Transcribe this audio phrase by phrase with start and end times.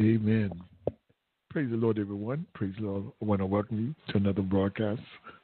[0.00, 0.50] Amen.
[1.50, 2.46] Praise the Lord, everyone.
[2.54, 3.04] Praise the Lord.
[3.20, 5.02] I want to welcome you to another broadcast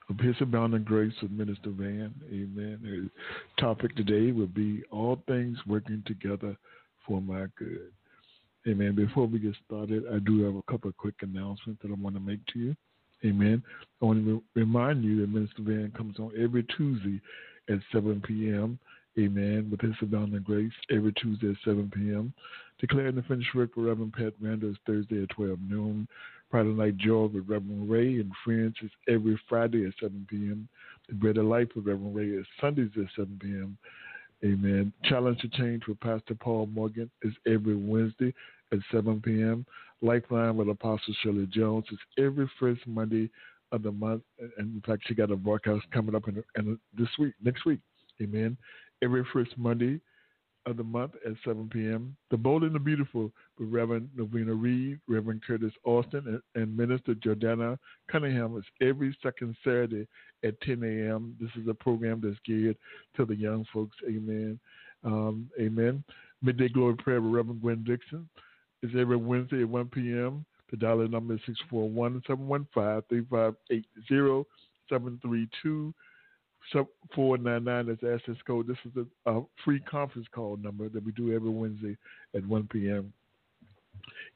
[0.09, 2.15] of His Abounding Grace with Minister Van.
[2.33, 2.79] Amen.
[2.83, 3.11] The
[3.61, 6.57] topic today will be All Things Working Together
[7.07, 7.93] for My Good.
[8.67, 8.95] Amen.
[8.95, 12.17] Before we get started, I do have a couple of quick announcements that I want
[12.17, 12.77] to make to you.
[13.25, 13.63] Amen.
[14.01, 17.21] I want to remind you that Minister Van comes on every Tuesday
[17.69, 18.79] at 7 p.m.
[19.19, 19.69] Amen.
[19.71, 22.33] With his abounding grace every Tuesday at 7 p.m.
[22.81, 26.07] Declaring the finished work for Reverend Pat Randall is Thursday at 12 noon.
[26.51, 30.69] Friday Night Joy with Reverend Ray and Friends is every Friday at 7 p.m.
[31.09, 33.77] The Bread of Life with Reverend Ray is Sundays at 7 p.m.
[34.45, 34.93] Amen.
[35.05, 38.33] Challenge to Change with Pastor Paul Morgan is every Wednesday
[38.73, 39.67] at 7 p.m.
[40.01, 43.29] Lifeline with Apostle Shirley Jones is every first Monday
[43.73, 44.23] of the month.
[44.39, 47.81] And in fact, she got a broadcast coming up in, in this week, next week.
[48.23, 48.57] Amen.
[49.03, 50.01] Every first Monday
[50.71, 52.17] of the month at 7 p.m.
[52.31, 57.15] The Bold and the Beautiful with Reverend Novena Reed, Reverend Curtis Alston, and, and Minister
[57.15, 57.79] Jordana
[58.11, 60.07] Cunningham is every second Saturday
[60.45, 61.37] at 10 a.m.
[61.41, 62.77] This is a program that's geared
[63.17, 63.97] to the young folks.
[64.07, 64.59] Amen.
[65.05, 66.05] Um, amen.
[66.43, 68.29] Midday Glory Prayer with Reverend Gwen Dixon
[68.83, 70.45] is every Wednesday at 1 p.m.
[70.71, 74.49] The dollar number is 641 715 3580
[74.89, 75.95] 732
[77.15, 78.67] 499 is access code.
[78.67, 81.97] This is a, a, uh, free conference call number that we do every Wednesday
[82.35, 83.13] at 1 p.m.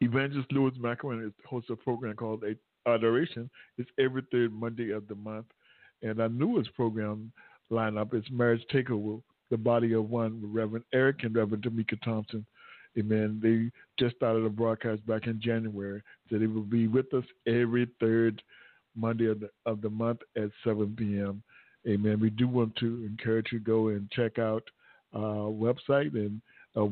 [0.01, 2.45] Evangelist Lewis McIlwain hosts a program called
[2.87, 3.51] Adoration.
[3.79, 5.47] It's every third Monday of the month.
[6.03, 7.33] And our newest program
[7.71, 12.45] lineup is Marriage Takeover, the Body of One with Reverend Eric and Reverend Temeka Thompson.
[12.99, 13.41] Amen.
[13.43, 13.71] They
[14.03, 18.43] just started a broadcast back in January, so they will be with us every third
[18.95, 21.43] Monday of the, of the month at 7 p.m.
[21.87, 22.21] Amen.
[22.21, 24.63] We do want to encourage you to go and check out
[25.15, 26.41] our website and
[26.77, 26.85] uh,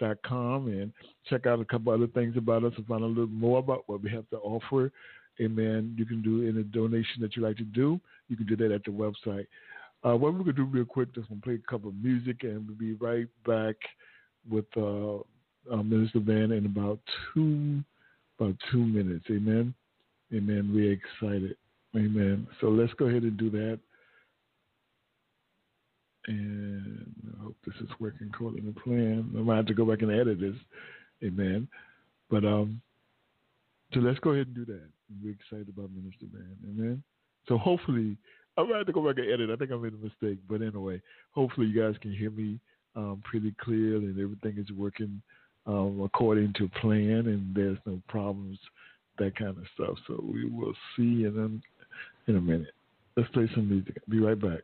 [0.00, 0.92] and
[1.28, 4.02] check out a couple other things about us and find a little more about what
[4.02, 4.92] we have to offer.
[5.40, 5.94] Amen.
[5.96, 8.00] You can do any donation that you like to do.
[8.28, 9.46] You can do that at the website.
[10.04, 12.42] Uh, what we're going to do real quick, going to play a couple of music
[12.42, 13.76] and we'll be right back
[14.50, 15.16] with uh,
[15.72, 16.98] uh, Minister Van in about
[17.32, 17.82] two
[18.38, 19.24] about two minutes.
[19.30, 19.72] Amen.
[20.32, 20.70] Amen.
[20.74, 21.56] We're excited.
[21.96, 22.46] Amen.
[22.60, 23.78] So let's go ahead and do that.
[26.26, 29.30] And I hope this is working according to plan.
[29.36, 30.56] I might have to go back and edit this.
[31.22, 31.68] Amen.
[32.30, 32.80] But um,
[33.92, 34.88] so let's go ahead and do that.
[35.22, 36.56] We're excited about Minister Van.
[36.68, 37.02] Amen.
[37.46, 38.16] So hopefully,
[38.56, 39.50] I might have to go back and edit.
[39.50, 40.38] I think I made a mistake.
[40.48, 41.00] But anyway,
[41.32, 42.58] hopefully you guys can hear me
[42.96, 45.20] um, pretty clear and everything is working
[45.66, 48.58] um, according to plan and there's no problems,
[49.18, 49.96] that kind of stuff.
[50.06, 51.62] So we will see in,
[52.26, 52.74] in a minute.
[53.16, 53.96] Let's play some music.
[54.08, 54.60] Be right back.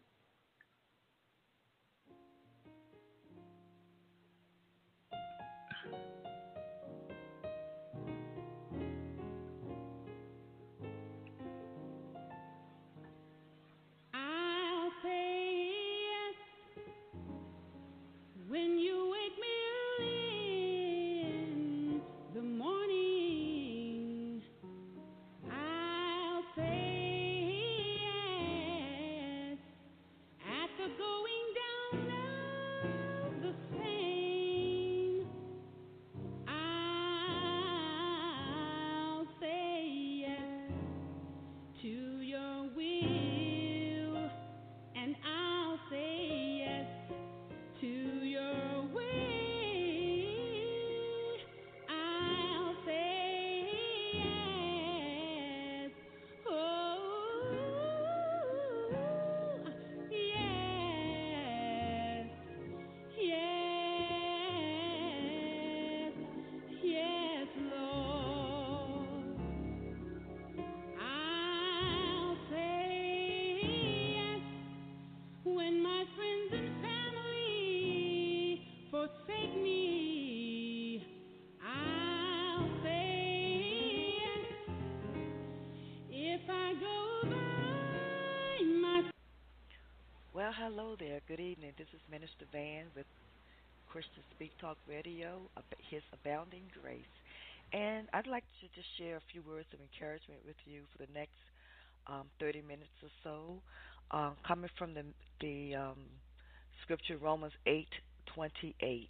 [90.57, 91.21] Hello there.
[91.29, 91.71] Good evening.
[91.79, 93.07] This is Minister Van with
[93.89, 95.43] Christian Speak Talk Radio,
[95.79, 97.15] His Abounding Grace.
[97.73, 101.13] And I'd like to just share a few words of encouragement with you for the
[101.15, 101.39] next
[102.09, 103.63] um, 30 minutes or so,
[104.11, 105.05] um, coming from the,
[105.41, 106.03] the um,
[106.83, 109.07] scripture Romans 8:28,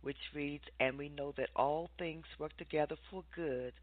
[0.00, 3.74] which reads, "And we know that all things work together for good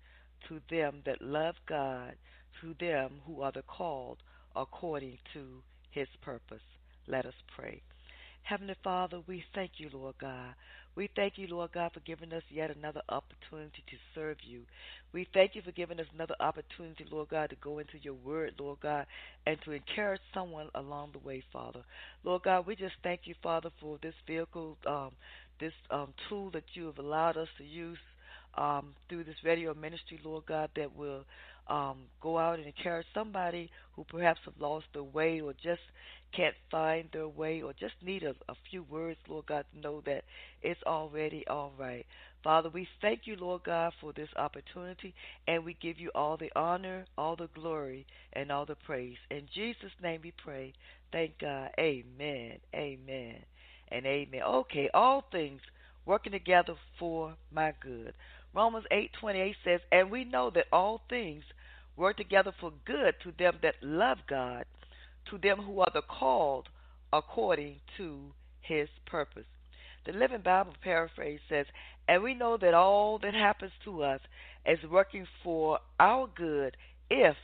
[0.49, 2.15] to them that love God,
[2.61, 4.17] to them who are the called
[4.55, 5.61] according to
[5.91, 6.76] His purpose."
[7.07, 7.81] Let us pray.
[8.43, 10.53] Heavenly Father, we thank you, Lord God.
[10.95, 14.61] We thank you, Lord God, for giving us yet another opportunity to serve you.
[15.13, 18.53] We thank you for giving us another opportunity, Lord God, to go into your word,
[18.57, 19.05] Lord God,
[19.45, 21.81] and to encourage someone along the way, Father.
[22.23, 25.11] Lord God, we just thank you, Father, for this vehicle, um,
[25.59, 27.99] this um, tool that you have allowed us to use
[28.57, 31.25] um, through this radio ministry, Lord God, that will
[31.69, 35.81] um, go out and encourage somebody who perhaps have lost their way or just
[36.35, 40.01] can't find their way or just need a, a few words, Lord God, to know
[40.05, 40.23] that
[40.61, 42.05] it's already all right.
[42.43, 45.13] Father, we thank you, Lord God, for this opportunity,
[45.47, 49.17] and we give you all the honor, all the glory, and all the praise.
[49.31, 50.73] In Jesus' name we pray.
[51.11, 51.69] Thank God.
[51.79, 52.57] Amen.
[52.75, 53.35] Amen.
[53.89, 54.41] And amen.
[54.43, 55.61] Okay, all things
[56.05, 58.13] working together for my good.
[58.53, 61.43] Romans 8:28 says, "And we know that all things
[61.97, 64.65] work together for good to them that love God,
[65.29, 66.69] to them who are the called
[67.11, 68.19] according to
[68.61, 69.45] his purpose.
[70.05, 71.65] The Living Bible paraphrase says,
[72.07, 74.21] And we know that all that happens to us
[74.65, 76.77] is working for our good
[77.09, 77.35] if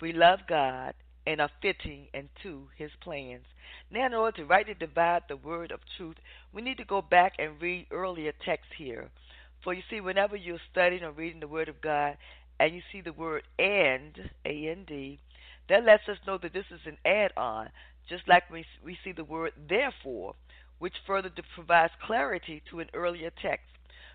[0.00, 0.94] we love God
[1.26, 3.44] and are fitting into his plans.
[3.90, 6.16] Now, in order to rightly divide the word of truth,
[6.52, 9.10] we need to go back and read earlier texts here.
[9.64, 12.16] For you see, whenever you're studying or reading the word of God
[12.58, 15.18] and you see the word and, A N D,
[15.68, 17.70] that lets us know that this is an add on,
[18.08, 20.34] just like we, we see the word therefore,
[20.78, 23.66] which further provides clarity to an earlier text.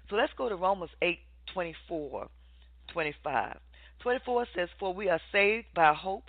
[0.09, 1.19] So let's go to Romans 8
[1.53, 2.27] 24,
[2.93, 3.57] 25.
[3.99, 6.25] 24 says, For we are saved by hope,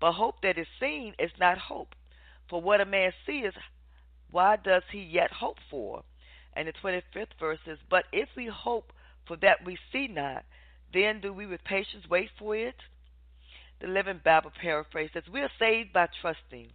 [0.00, 1.94] but hope that is seen is not hope.
[2.48, 3.52] For what a man sees,
[4.30, 6.02] why does he yet hope for?
[6.54, 8.92] And the 25th verse says, But if we hope
[9.26, 10.44] for that we see not,
[10.92, 12.74] then do we with patience wait for it?
[13.80, 16.68] the Living Bible paraphrase says, We are saved by trusting.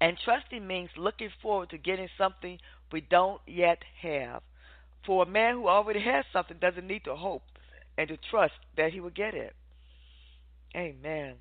[0.00, 2.58] And trusting means looking forward to getting something
[2.92, 4.42] we don't yet have.
[5.04, 7.42] For a man who already has something doesn't need to hope
[7.96, 9.54] and to trust that he will get it.
[10.76, 11.34] Amen.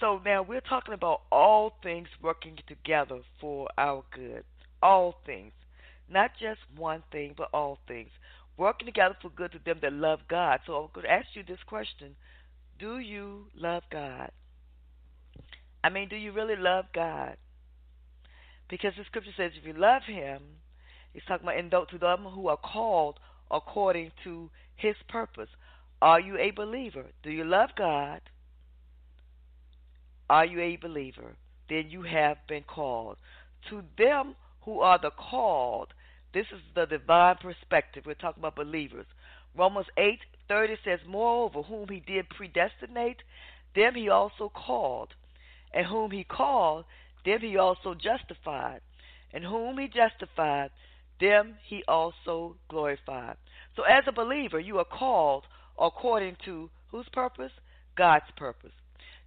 [0.00, 4.44] So now we're talking about all things working together for our good.
[4.82, 5.52] All things.
[6.08, 8.10] Not just one thing, but all things.
[8.60, 10.60] Working together for good to them that love God.
[10.66, 12.14] So I'm going to ask you this question
[12.78, 14.30] do you love God?
[15.82, 17.38] I mean, do you really love God?
[18.68, 20.42] Because the scripture says if you love Him,
[21.14, 23.18] He's talking about and to them who are called
[23.50, 25.48] according to His purpose.
[26.02, 27.06] Are you a believer?
[27.22, 28.20] Do you love God?
[30.28, 31.34] Are you a believer?
[31.70, 33.16] Then you have been called.
[33.70, 34.34] To them
[34.66, 35.94] who are the called,
[36.32, 38.04] this is the divine perspective.
[38.06, 39.06] We're talking about believers.
[39.56, 40.18] Romans 8
[40.48, 43.18] 30 says, Moreover, whom he did predestinate,
[43.74, 45.14] them he also called.
[45.72, 46.84] And whom he called,
[47.24, 48.80] them he also justified.
[49.32, 50.70] And whom he justified,
[51.20, 53.36] them he also glorified.
[53.76, 55.44] So, as a believer, you are called
[55.78, 57.52] according to whose purpose?
[57.96, 58.72] God's purpose.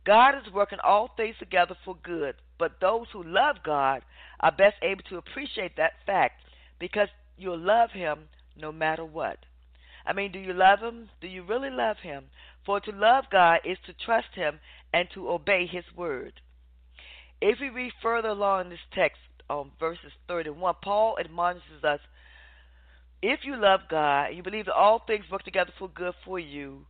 [0.06, 4.02] God is working all things together for good, but those who love God
[4.42, 6.43] are best able to appreciate that fact
[6.83, 7.07] because
[7.38, 8.27] you'll love Him
[8.57, 9.38] no matter what.
[10.06, 11.07] I mean, do you love Him?
[11.21, 12.25] Do you really love Him?
[12.65, 14.59] For to love God is to trust Him
[14.91, 16.33] and to obey His word.
[17.39, 22.01] If we read further along in this text, um, verses 31, Paul admonishes us
[23.21, 26.37] if you love God and you believe that all things work together for good for
[26.37, 26.81] you,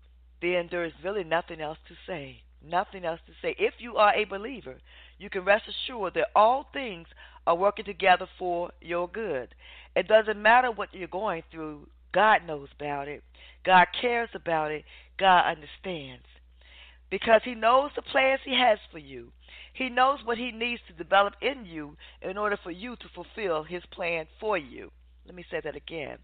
[0.42, 2.42] then there is really nothing else to say.
[2.68, 3.56] Nothing else to say.
[3.60, 4.78] If you are a believer,
[5.20, 7.06] you can rest assured that all things
[7.46, 9.54] are working together for your good.
[9.96, 13.24] It doesn't matter what you're going through, God knows about it.
[13.66, 14.86] God cares about it.
[15.20, 16.26] God understands.
[17.10, 19.32] Because He knows the plans He has for you.
[19.74, 23.64] He knows what He needs to develop in you in order for you to fulfill
[23.64, 24.92] His plan for you.
[25.26, 26.18] Let me say that again.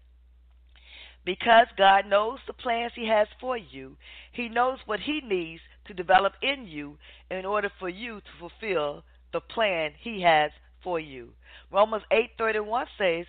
[1.24, 3.96] Because God knows the plans He has for you,
[4.32, 6.96] He knows what He needs to develop in you
[7.30, 10.50] in order for you to fulfill the plan He has
[10.82, 11.30] for you.
[11.70, 13.26] Romans 8:31 says,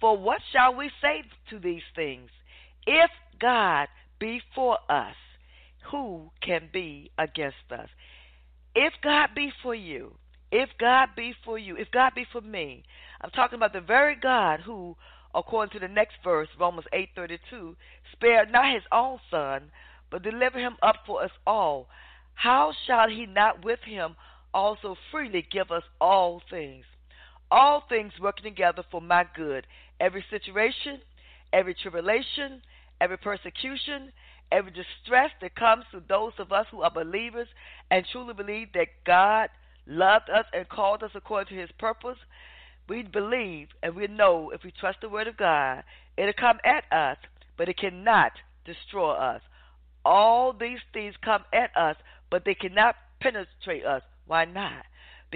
[0.00, 2.30] for what shall we say to these things?
[2.86, 3.10] If
[3.40, 3.88] God
[4.18, 5.14] be for us,
[5.90, 7.88] who can be against us?
[8.74, 10.12] If God be for you,
[10.52, 12.82] if God be for you, if God be for me,
[13.20, 14.96] I'm talking about the very God who,
[15.34, 17.74] according to the next verse, Romans 8:32,
[18.12, 19.70] spared not his own son,
[20.10, 21.88] but delivered him up for us all.
[22.34, 24.14] How shall he not with him
[24.52, 26.84] also freely give us all things?
[27.50, 29.66] All things working together for my good,
[30.00, 31.00] every situation,
[31.52, 32.60] every tribulation,
[33.00, 34.12] every persecution,
[34.52, 37.48] every distress that comes to those of us who are believers
[37.90, 39.48] and truly believe that God
[39.86, 42.18] loved us and called us according to his purpose.
[42.88, 45.82] we believe and we know if we trust the word of God,
[46.16, 47.16] it'll come at us,
[47.56, 48.32] but it cannot
[48.64, 49.40] destroy us.
[50.04, 51.96] All these things come at us,
[52.30, 54.02] but they cannot penetrate us.
[54.26, 54.84] Why not?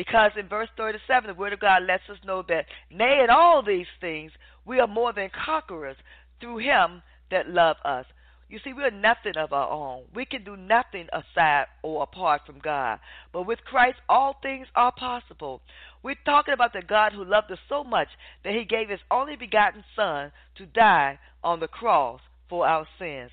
[0.00, 3.62] Because in verse 37, the Word of God lets us know that, nay, in all
[3.62, 4.32] these things,
[4.64, 5.98] we are more than conquerors
[6.40, 8.06] through Him that love us.
[8.48, 10.04] You see, we're nothing of our own.
[10.14, 12.98] We can do nothing aside or apart from God.
[13.30, 15.60] But with Christ, all things are possible.
[16.02, 18.08] We're talking about the God who loved us so much
[18.42, 23.32] that He gave His only begotten Son to die on the cross for our sins.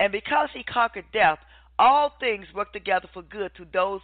[0.00, 1.38] And because He conquered death,
[1.78, 4.00] all things work together for good to those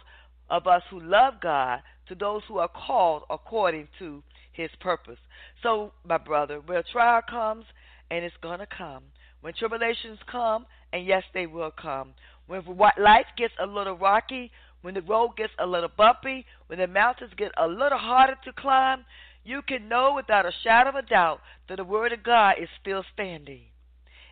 [0.49, 4.21] of us who love God, to those who are called according to
[4.51, 5.19] his purpose.
[5.63, 7.65] So, my brother, when a trial comes,
[8.11, 9.03] and it's going to come,
[9.41, 12.13] when tribulations come, and yes, they will come,
[12.47, 16.87] when life gets a little rocky, when the road gets a little bumpy, when the
[16.87, 19.03] mountains get a little harder to climb,
[19.43, 22.69] you can know without a shadow of a doubt that the Word of God is
[22.81, 23.61] still standing.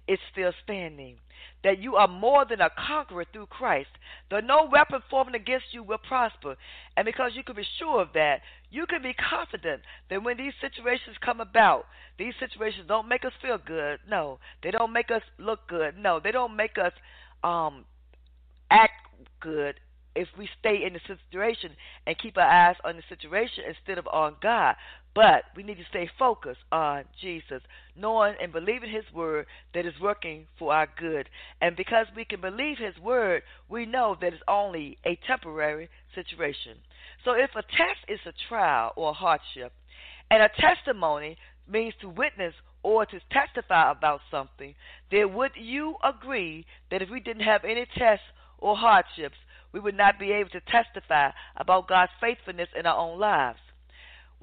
[0.07, 1.17] It's still standing
[1.63, 3.89] that you are more than a conqueror through Christ.
[4.29, 6.55] That no weapon formed against you will prosper.
[6.97, 10.53] And because you can be sure of that, you can be confident that when these
[10.62, 11.85] situations come about,
[12.17, 14.00] these situations don't make us feel good.
[14.09, 15.97] No, they don't make us look good.
[15.97, 16.93] No, they don't make us
[17.43, 17.85] um,
[18.69, 18.93] act
[19.39, 19.75] good
[20.15, 21.72] if we stay in the situation
[22.05, 24.75] and keep our eyes on the situation instead of on God.
[25.15, 27.62] But we need to stay focused on Jesus,
[27.96, 31.29] knowing and believing His word that is working for our good.
[31.62, 36.77] And because we can believe His word, we know that it's only a temporary situation.
[37.24, 39.72] So if a test is a trial or a hardship,
[40.32, 44.75] and a testimony means to witness or to testify about something,
[45.12, 48.25] then would you agree that if we didn't have any tests
[48.58, 49.38] or hardships,
[49.73, 53.59] we would not be able to testify about God's faithfulness in our own lives?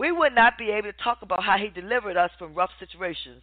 [0.00, 3.42] we would not be able to talk about how He delivered us from rough situations.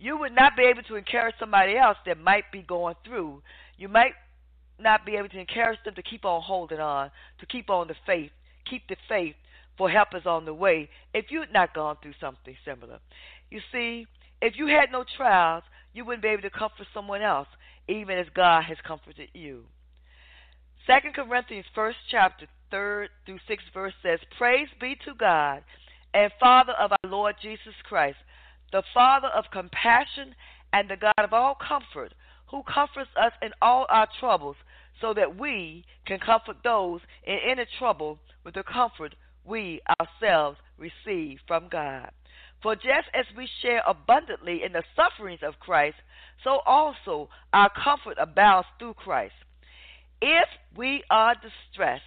[0.00, 3.40] You would not be able to encourage somebody else that might be going through.
[3.78, 4.14] You might
[4.80, 7.94] not be able to encourage them to keep on holding on, to keep on the
[8.04, 8.32] faith,
[8.68, 9.36] keep the faith,
[9.78, 12.98] for help is on the way if you'd not gone through something similar.
[13.48, 14.08] You see,
[14.40, 15.62] if you had no trials,
[15.94, 17.46] you wouldn't be able to comfort someone else,
[17.86, 19.62] even as God has comforted you.
[20.86, 25.62] Second Corinthians first chapter third through sixth verse says, Praise be to God
[26.12, 28.16] and Father of our Lord Jesus Christ,
[28.72, 30.34] the Father of compassion
[30.72, 32.14] and the God of all comfort,
[32.50, 34.56] who comforts us in all our troubles,
[35.00, 41.38] so that we can comfort those in any trouble with the comfort we ourselves receive
[41.46, 42.10] from God.
[42.60, 45.96] For just as we share abundantly in the sufferings of Christ,
[46.42, 49.34] so also our comfort abounds through Christ.
[50.22, 52.02] If we are distressed,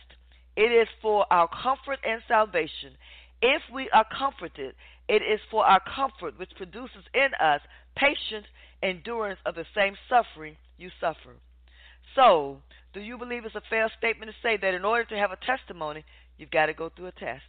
[0.55, 2.95] it is for our comfort and salvation.
[3.41, 4.73] If we are comforted,
[5.09, 7.59] it is for our comfort, which produces in us
[7.97, 8.45] patient
[8.81, 11.35] endurance of the same suffering you suffer.
[12.15, 12.61] So,
[12.93, 15.45] do you believe it's a fair statement to say that in order to have a
[15.45, 16.05] testimony,
[16.37, 17.43] you've got to go through a test?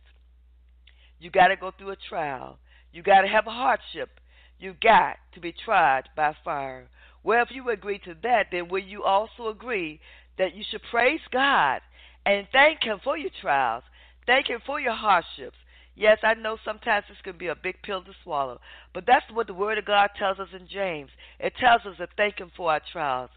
[1.21, 2.59] You've got to go through a trial.
[2.93, 4.11] You've got to have a hardship.
[4.59, 6.89] You've got to be tried by fire.
[7.23, 10.01] Well, if you agree to that, then will you also agree
[10.39, 11.81] that you should praise God
[12.25, 13.83] and thank Him for your trials?
[14.27, 15.57] Thank Him for your hardships.
[15.95, 18.61] Yes, I know sometimes this can be a big pill to swallow,
[18.93, 21.11] but that's what the Word of God tells us in James.
[21.41, 23.31] It tells us to thank Him for our trials,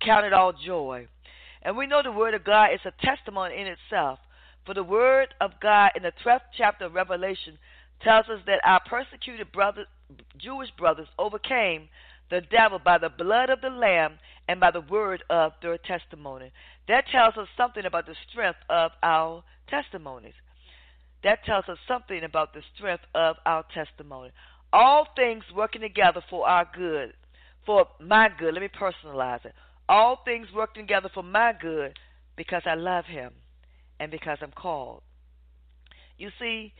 [0.00, 1.08] count it all joy.
[1.62, 4.20] And we know the Word of God is a testimony in itself.
[4.64, 7.58] For the Word of God in the 12th chapter of Revelation
[8.02, 9.48] tells us that our persecuted
[10.38, 11.88] Jewish brothers overcame
[12.32, 14.14] the devil by the blood of the Lamb
[14.48, 16.50] and by the word of their testimony.
[16.88, 20.34] That tells us something about the strength of our testimonies
[21.22, 24.30] that tells us something about the strength of our testimony.
[24.72, 27.12] All things working together for our good,
[27.64, 28.54] for my good.
[28.54, 29.54] Let me personalize it.
[29.88, 31.98] All things work together for my good
[32.36, 33.32] because I love Him
[34.00, 35.02] and because I'm called.
[36.18, 36.72] You see,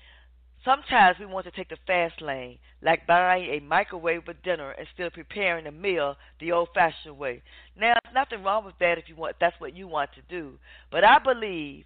[0.65, 5.07] sometimes we want to take the fast lane, like buying a microwave for dinner instead
[5.07, 7.43] of preparing a meal the old-fashioned way.
[7.77, 9.37] Now, there's nothing wrong with that if you want.
[9.41, 10.55] That's what you want to do.
[10.91, 11.85] But I believe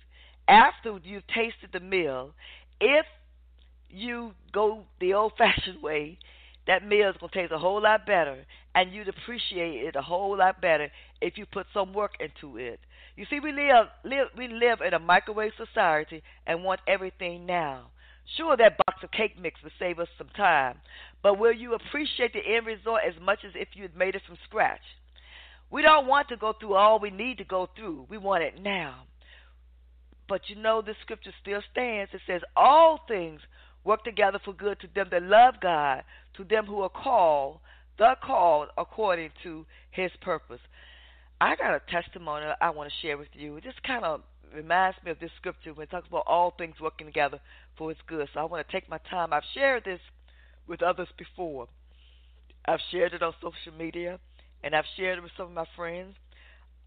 [0.49, 2.33] after you've tasted the meal,
[2.81, 3.07] if
[3.89, 6.19] you go the old fashioned way,
[6.67, 10.03] that meal is going to taste a whole lot better, and you'd appreciate it a
[10.03, 10.91] whole lot better
[11.21, 12.81] if you put some work into it.
[13.17, 17.87] You see, we live, live we live in a microwave society and want everything now.
[18.37, 20.77] Sure, that box of cake mix will save us some time,
[21.23, 24.23] but will you appreciate the end result as much as if you had made it
[24.27, 24.81] from scratch?
[25.71, 28.07] We don't want to go through all we need to go through.
[28.09, 29.05] We want it now.
[30.29, 32.11] But you know, the scripture still stands.
[32.13, 33.41] It says, All things
[33.85, 36.03] work together for good to them that love God,
[36.37, 37.59] to them who are called,
[37.99, 40.61] the called according to his purpose.
[41.41, 43.57] I got a testimony I want to share with you.
[43.57, 44.23] It just kind of
[44.57, 47.41] reminds me of this scripture when it talks about all things working together
[47.77, 48.29] for his good.
[48.33, 49.33] So I want to take my time.
[49.33, 50.01] I've shared this
[50.67, 51.69] with others before.
[52.67, 54.19] I've shared it on social media,
[54.65, 56.15] and I've shared it with some of my friends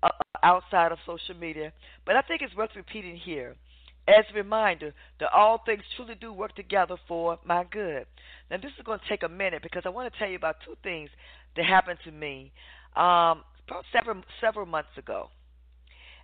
[0.04, 0.10] uh,
[0.44, 1.72] outside of social media.
[2.06, 3.56] But I think it's worth repeating here
[4.08, 8.06] as a reminder that all things truly do work together for my good.
[8.50, 10.58] Now, this is going to take a minute because I want to tell you about
[10.66, 11.10] two things
[11.56, 12.52] that happened to me
[12.96, 13.44] um,
[13.94, 15.30] several several months ago.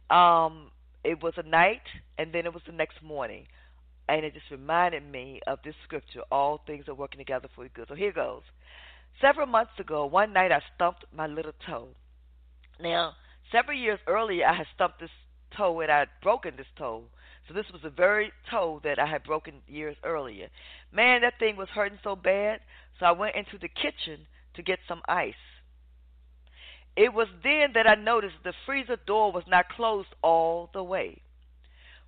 [0.10, 0.72] Um,
[1.06, 1.82] it was a night,
[2.18, 3.48] and then it was the next morning,
[4.10, 7.88] and it just reminded me of this scripture: "All things are working together for good."
[7.88, 8.44] So here goes.
[9.22, 11.90] Several months ago, one night I stumped my little toe.
[12.80, 13.16] Now,
[13.52, 15.12] several years earlier, I had stumped this
[15.56, 17.06] toe and I had broken this toe
[17.48, 20.48] so this was the very toe that I had broken years earlier.
[20.92, 22.60] Man, that thing was hurting so bad,
[23.00, 25.34] so I went into the kitchen to get some ice.
[26.96, 31.22] It was then that I noticed the freezer door was not closed all the way.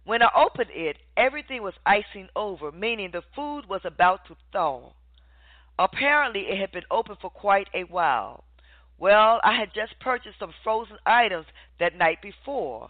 [0.05, 4.93] When I opened it, everything was icing over, meaning the food was about to thaw.
[5.77, 8.45] Apparently, it had been open for quite a while.
[8.97, 11.45] Well, I had just purchased some frozen items
[11.79, 12.89] that night before.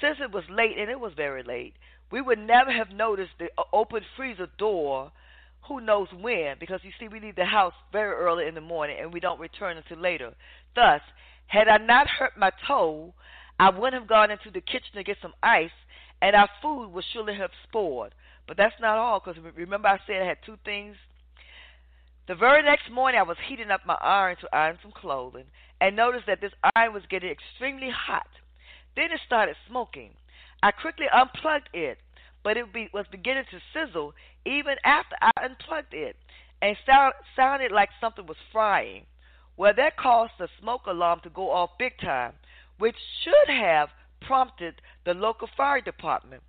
[0.00, 1.74] Since it was late, and it was very late,
[2.10, 5.12] we would never have noticed the uh, open freezer door
[5.68, 8.96] who knows when, because you see, we leave the house very early in the morning
[9.00, 10.34] and we don't return until later.
[10.74, 11.00] Thus,
[11.46, 13.14] had I not hurt my toe,
[13.58, 15.70] I would have gone into the kitchen to get some ice,
[16.20, 18.14] and our food would surely have spoiled.
[18.48, 20.96] But that's not all, because remember I said I had two things?
[22.26, 25.44] The very next morning, I was heating up my iron to iron some clothing,
[25.80, 28.28] and noticed that this iron was getting extremely hot.
[28.96, 30.10] Then it started smoking.
[30.62, 31.98] I quickly unplugged it,
[32.44, 36.16] but it be, was beginning to sizzle even after I unplugged it
[36.60, 39.04] and sound, sounded like something was frying.
[39.56, 42.32] Well, that caused the smoke alarm to go off big time,
[42.78, 43.90] which should have
[44.20, 46.42] prompted the local fire department.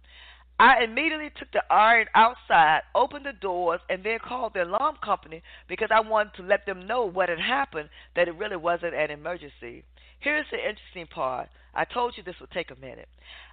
[0.60, 5.42] I immediately took the iron outside, opened the doors, and then called the alarm company
[5.68, 9.10] because I wanted to let them know what had happened, that it really wasn't an
[9.10, 9.84] emergency.
[10.20, 11.50] Here's the interesting part.
[11.76, 13.10] I told you this would take a minute.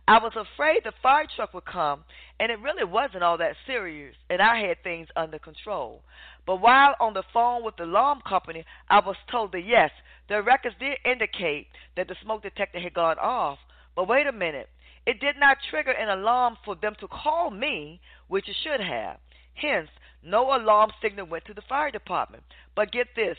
[0.06, 2.04] I was afraid the fire truck would come,
[2.38, 6.02] and it really wasn't all that serious, and I had things under control.
[6.46, 9.90] But while on the phone with the alarm company, I was told that yes,
[10.28, 13.58] the records did indicate that the smoke detector had gone off.
[13.96, 14.68] But wait a minute,
[15.06, 19.18] it did not trigger an alarm for them to call me, which it should have.
[19.54, 19.88] Hence,
[20.22, 22.42] no alarm signal went to the fire department.
[22.74, 23.36] But get this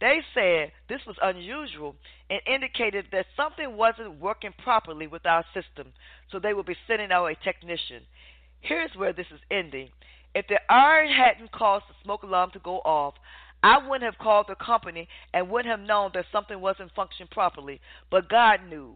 [0.00, 1.94] they said this was unusual
[2.30, 5.92] and indicated that something wasn't working properly with our system,
[6.30, 8.02] so they would be sending out a technician.
[8.60, 9.88] Here's where this is ending.
[10.34, 13.14] If the iron hadn't caused the smoke alarm to go off,
[13.62, 17.80] I wouldn't have called the company and wouldn't have known that something wasn't functioning properly.
[18.10, 18.94] But God knew.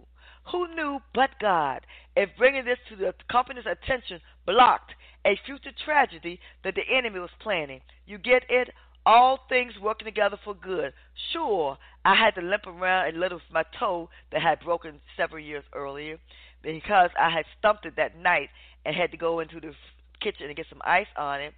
[0.52, 1.80] Who knew but God?
[2.16, 4.92] If bringing this to the company's attention blocked
[5.26, 7.80] a future tragedy that the enemy was planning.
[8.06, 8.70] You get it?
[9.06, 10.92] All things working together for good.
[11.32, 15.42] Sure, I had to limp around a little with my toe that had broken several
[15.42, 16.18] years earlier
[16.62, 18.48] because I had stumped it that night
[18.84, 19.72] and had to go into the
[20.20, 21.52] kitchen and get some ice on it.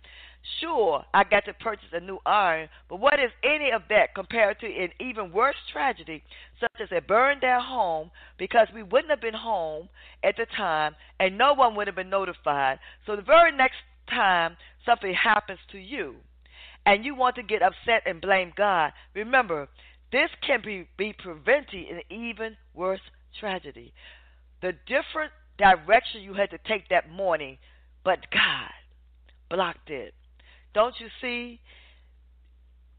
[0.61, 4.61] Sure, I got to purchase a new iron, but what is any of that compared
[4.61, 6.22] to an even worse tragedy,
[6.61, 9.88] such as a burned down home, because we wouldn't have been home
[10.22, 12.78] at the time and no one would have been notified.
[13.06, 13.78] So the very next
[14.09, 16.16] time something happens to you,
[16.87, 19.68] and you want to get upset and blame God, remember,
[20.12, 23.01] this can be, be preventing an even worse
[23.38, 23.92] tragedy.
[24.62, 27.59] The different direction you had to take that morning,
[28.05, 28.70] but God
[29.51, 30.14] blocked it.
[30.75, 31.61] Don't you see?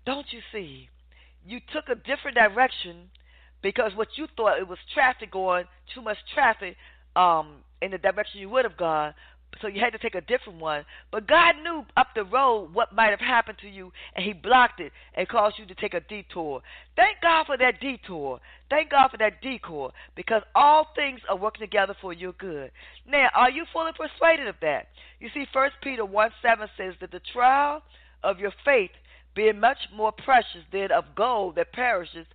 [0.06, 0.90] Don't you see?
[1.46, 3.10] You took a different direction
[3.62, 6.76] because what you thought it was traffic going, too much traffic
[7.16, 9.14] um, in the direction you would have gone,
[9.62, 10.86] so you had to take a different one.
[11.12, 14.80] But God knew up the road what might have happened to you, and He blocked
[14.80, 16.62] it and caused you to take a detour.
[16.96, 18.40] Thank God for that detour.
[18.70, 22.72] Thank God for that detour, because all things are working together for your good.
[23.08, 24.88] Now, are you fully persuaded of that?
[25.20, 27.82] You see, First Peter 1 7 says that the trial
[28.24, 28.92] of your faith,
[29.36, 32.26] being much more precious than of gold that perishes,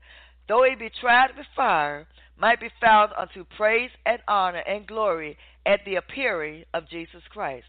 [0.48, 2.06] though it be tried with fire,
[2.38, 7.66] might be found unto praise and honor and glory at the appearing of Jesus Christ.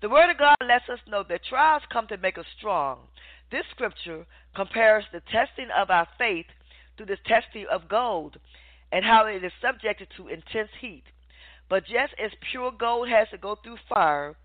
[0.00, 2.98] The Word of God lets us know that trials come to make us strong.
[3.50, 6.46] This scripture compares the testing of our faith
[6.98, 8.38] to the testing of gold
[8.92, 11.04] and how it is subjected to intense heat.
[11.68, 14.36] But just as pure gold has to go through fire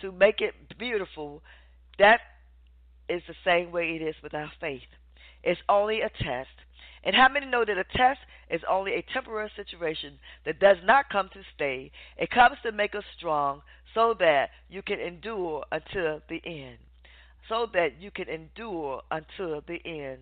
[0.00, 1.42] to make it beautiful,
[1.98, 2.20] That
[3.08, 4.82] is the same way it is with our faith.
[5.42, 6.48] It's only a test.
[7.04, 11.10] And how many know that a test is only a temporary situation that does not
[11.10, 11.90] come to stay?
[12.16, 13.62] It comes to make us strong
[13.94, 16.78] so that you can endure until the end.
[17.48, 20.18] So that you can endure until the end.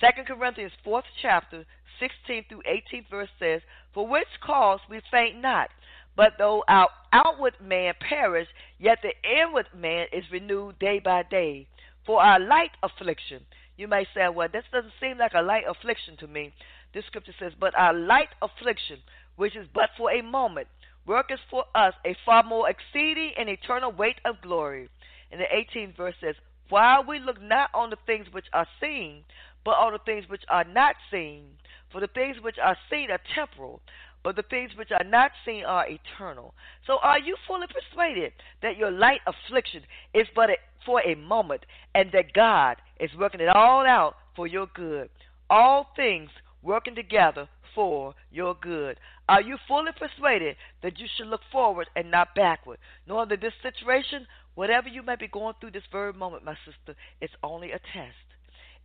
[0.00, 1.64] Second Corinthians fourth chapter,
[2.00, 3.62] sixteen through eighteen verse says,
[3.94, 5.70] For which cause we faint not,
[6.16, 11.68] but though our outward man perish, yet the inward man is renewed day by day.
[12.04, 13.42] For our light affliction,
[13.76, 16.52] you may say, well, this doesn't seem like a light affliction to me.
[16.92, 18.98] This scripture says, but our light affliction,
[19.36, 20.68] which is but for a moment,
[21.06, 24.88] worketh for us a far more exceeding and eternal weight of glory.
[25.30, 26.36] And the 18th verse says,
[26.68, 29.24] While we look not on the things which are seen,
[29.64, 31.44] but on the things which are not seen.
[31.90, 33.80] For the things which are seen are temporal,
[34.22, 36.54] but the things which are not seen are eternal.
[36.86, 38.32] So are you fully persuaded
[38.62, 39.82] that your light affliction
[40.12, 44.46] is but a, for a moment, and that God is working it all out for
[44.46, 45.10] your good?
[45.50, 46.30] All things
[46.62, 48.98] working together for your good.
[49.28, 53.52] Are you fully persuaded that you should look forward and not backward, knowing that this
[53.62, 57.78] situation, whatever you may be going through this very moment, my sister, is only a
[57.92, 58.16] test?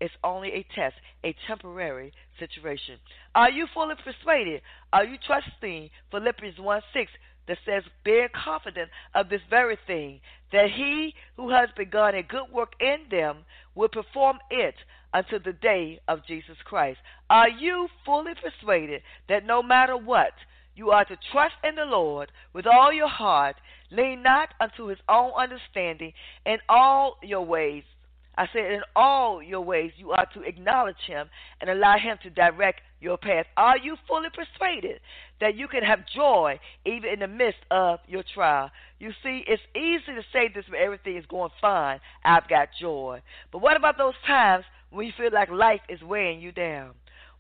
[0.02, 0.96] It's only a test,
[1.26, 3.00] a temporary situation.
[3.36, 4.62] Are you fully persuaded?
[4.94, 7.12] Are you trusting Philippians 1 6
[7.50, 10.22] that says, Bear confident of this very thing,
[10.54, 13.40] that he who has begun a good work in them
[13.76, 14.76] will perform it
[15.14, 17.00] until the day of Jesus Christ.
[17.30, 20.34] Are you fully persuaded that no matter what,
[20.76, 23.56] you are to trust in the Lord with all your heart,
[23.92, 26.14] lean not unto his own understanding,
[26.46, 27.84] in all your ways
[28.40, 31.28] I said, in all your ways you are to acknowledge him
[31.60, 33.46] and allow him to direct your path.
[33.58, 35.02] Are you fully persuaded
[35.42, 38.72] that you can have joy even in the midst of your trial?
[38.98, 42.00] You see, it's easy to say this when everything is going fine.
[42.24, 43.22] I've got joy.
[43.52, 46.92] But what about those times when you feel like life is weighing you down?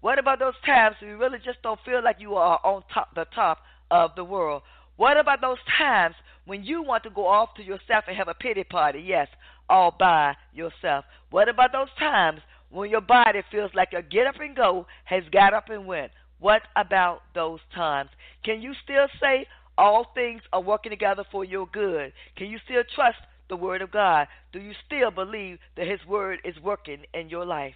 [0.02, 3.16] What about those times when you really just don't feel like you are on top,
[3.16, 3.60] the top
[3.90, 4.64] of the world?
[4.98, 8.34] What about those times when you want to go off to yourself and have a
[8.34, 9.00] pity party?
[9.00, 9.30] Yes,
[9.70, 11.06] all by yourself.
[11.30, 15.24] What about those times when your body feels like a get up and go has
[15.32, 16.12] got up and went?
[16.40, 18.10] What about those times?
[18.44, 19.46] Can you still say
[19.78, 22.14] all things are working together for your good?
[22.38, 23.18] Can you still trust
[23.50, 24.28] the Word of God?
[24.54, 27.76] Do you still believe that His Word is working in your life?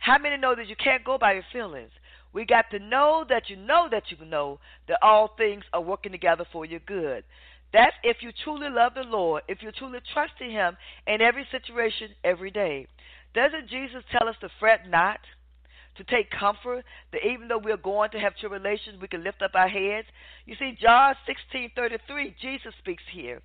[0.00, 1.90] How many know that you can't go by your feelings?
[2.32, 6.12] We got to know that you know that you know that all things are working
[6.12, 7.24] together for your good.
[7.72, 10.76] That's if you truly love the Lord, if you truly trust in Him
[11.06, 12.86] in every situation, every day.
[13.34, 15.20] Doesn't Jesus tell us to fret not?
[15.96, 19.50] To take comfort that even though we're going to have tribulations, we can lift up
[19.54, 20.06] our heads.
[20.46, 23.42] You see, John sixteen thirty three, Jesus speaks here.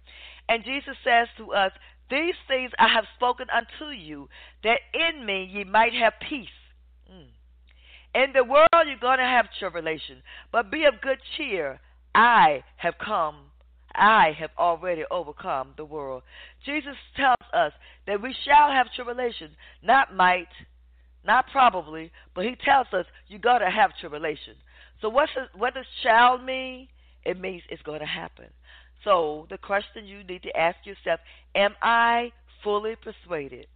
[0.47, 1.71] And Jesus says to us,
[2.11, 4.29] These things I have spoken unto you,
[4.63, 6.47] that in me ye might have peace.
[7.11, 8.23] Mm.
[8.23, 11.79] In the world you're going to have tribulation, but be of good cheer.
[12.13, 13.37] I have come
[13.95, 16.23] I have already overcome the world.
[16.65, 17.73] Jesus tells us
[18.07, 19.51] that we shall have tribulation,
[19.83, 20.47] not might,
[21.25, 24.55] not probably, but he tells us you got to have tribulation.
[25.01, 26.87] So what's what does shall mean?
[27.25, 28.47] It means it's going to happen.
[29.03, 31.19] So the question you need to ask yourself,
[31.55, 32.31] am I
[32.63, 33.67] fully persuaded?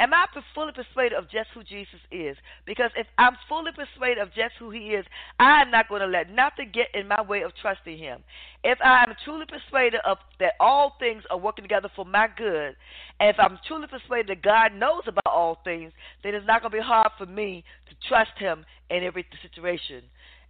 [0.00, 2.36] Am I fully persuaded of just who Jesus is?
[2.66, 5.04] Because if I'm fully persuaded of just who he is,
[5.40, 8.22] I'm not going to let nothing get in my way of trusting him.
[8.62, 12.76] If I'm truly persuaded of that all things are working together for my good,
[13.18, 16.70] and if I'm truly persuaded that God knows about all things, then it's not going
[16.70, 20.02] to be hard for me to trust him in every situation.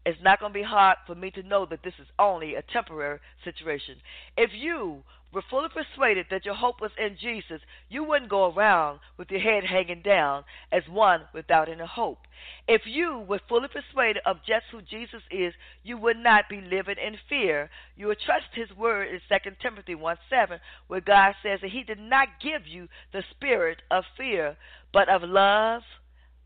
[0.05, 2.63] It's not going to be hard for me to know that this is only a
[2.63, 3.97] temporary situation.
[4.37, 9.01] If you were fully persuaded that your hope was in Jesus, you wouldn't go around
[9.17, 12.21] with your head hanging down as one without any hope.
[12.67, 16.97] If you were fully persuaded of just who Jesus is, you would not be living
[17.05, 17.69] in fear.
[17.97, 21.83] You would trust his word in 2 Timothy 1 7, where God says that he
[21.83, 24.57] did not give you the spirit of fear,
[24.93, 25.83] but of love,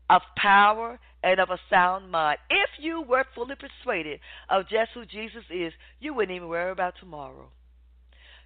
[0.09, 2.39] of power, and of a sound mind.
[2.49, 4.19] If you were fully persuaded
[4.49, 7.49] of just who Jesus is, you wouldn't even worry about tomorrow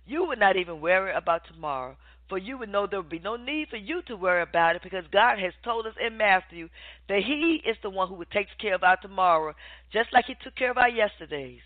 [0.08, 1.98] you would not even worry about tomorrow.
[2.30, 4.84] For you would know there would be no need for you to worry about it
[4.84, 6.68] because God has told us in Matthew
[7.08, 9.54] that He is the one who takes care of our tomorrow,
[9.94, 11.62] just like He took care of our yesterdays.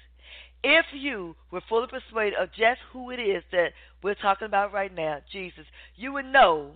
[0.63, 3.73] If you were fully persuaded of just who it is that
[4.03, 6.73] we're talking about right now, Jesus, you would know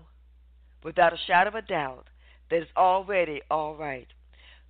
[0.84, 2.08] without a shadow of a doubt
[2.49, 4.08] that it's already all right.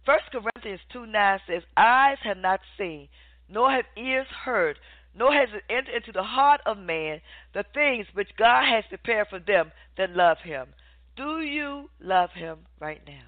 [0.06, 3.08] First Corinthians 2 9 says, Eyes have not seen,
[3.50, 4.78] nor have ears heard,
[5.16, 7.22] nor has it entered into the heart of man
[7.54, 10.68] the things which God has prepared for them that love him.
[11.16, 13.24] Do you love him right now?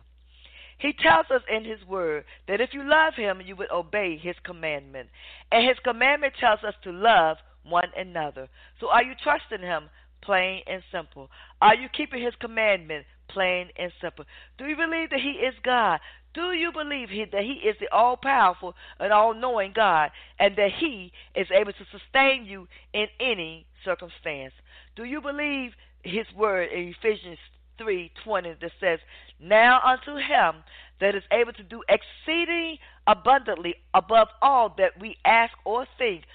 [0.78, 4.36] He tells us in his word that if you love him, you would obey his
[4.43, 5.10] commandment.
[5.52, 8.47] And his commandment tells us to love one another.
[8.80, 9.89] So are you trusting him?
[10.21, 11.30] Plain and simple.
[11.62, 13.06] Are you keeping his commandment?
[13.30, 14.26] Plain and simple.
[14.58, 16.00] Do you believe that he is God?
[16.38, 20.56] Do you believe he, that He is the all powerful and all knowing God and
[20.56, 24.54] that He is able to sustain you in any circumstance?
[24.95, 25.71] Do you believe
[26.04, 27.39] His word in Ephesians
[27.80, 29.00] 3:20 that says,
[29.39, 30.63] "Now unto him
[31.00, 36.26] that is able to do exceeding abundantly above all that we ask or think,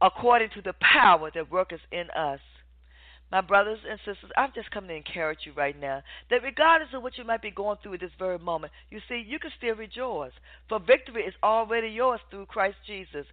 [0.00, 2.40] according to the power that worketh in us."
[3.32, 7.02] My brothers and sisters, I'm just coming to encourage you right now that regardless of
[7.02, 9.74] what you might be going through at this very moment, you see, you can still
[9.74, 10.32] rejoice.
[10.68, 13.26] For victory is already yours through Christ Jesus.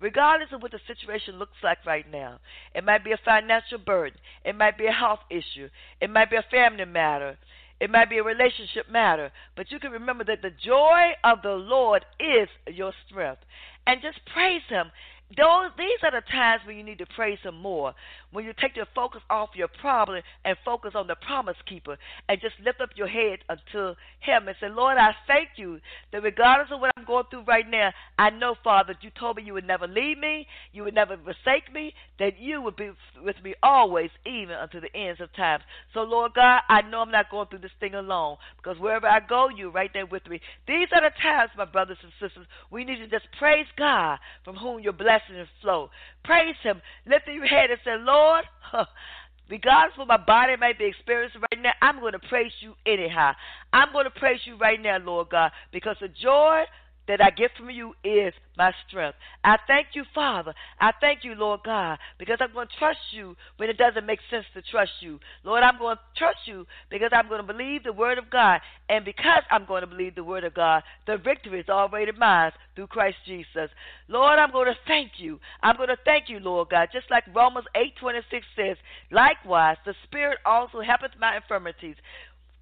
[0.00, 2.38] Regardless of what the situation looks like right now,
[2.74, 5.68] it might be a financial burden, it might be a health issue,
[6.00, 7.36] it might be a family matter,
[7.80, 11.50] it might be a relationship matter, but you can remember that the joy of the
[11.50, 13.42] Lord is your strength.
[13.88, 14.92] And just praise Him
[15.36, 17.94] those these are the times when you need to praise him more.
[18.32, 21.96] When you take your focus off your problem and focus on the promise keeper
[22.28, 25.80] and just lift up your head unto him and say, Lord, I thank you
[26.12, 29.42] that regardless of what I'm going through right now, I know, Father, you told me
[29.44, 32.90] you would never leave me, you would never forsake me, that you would be
[33.22, 35.60] with me always, even unto the ends of time.
[35.94, 39.20] So, Lord God, I know I'm not going through this thing alone because wherever I
[39.20, 40.40] go, you're right there with me.
[40.66, 44.56] These are the times, my brothers and sisters, we need to just praise God from
[44.56, 45.90] whom your blessings blessings flow.
[46.24, 46.80] Praise Him.
[47.06, 48.17] Lift your head and say, Lord,
[49.50, 52.74] regardless of what my body may be experiencing right now, I'm going to praise you
[52.86, 53.32] anyhow.
[53.72, 56.64] I'm going to praise you right now, Lord God, because the joy
[57.08, 59.16] that I get from you is my strength.
[59.42, 60.54] I thank you, Father.
[60.80, 64.20] I thank you, Lord God, because I'm going to trust you when it doesn't make
[64.30, 65.18] sense to trust you.
[65.44, 68.60] Lord, I'm going to trust you because I'm going to believe the word of God.
[68.88, 72.52] And because I'm going to believe the word of God, the victory is already mine
[72.74, 73.70] through Christ Jesus.
[74.08, 75.40] Lord, I'm going to thank you.
[75.62, 78.76] I'm going to thank you, Lord God, just like Romans 8:26 says,
[79.10, 81.96] likewise, the Spirit also helpeth my infirmities.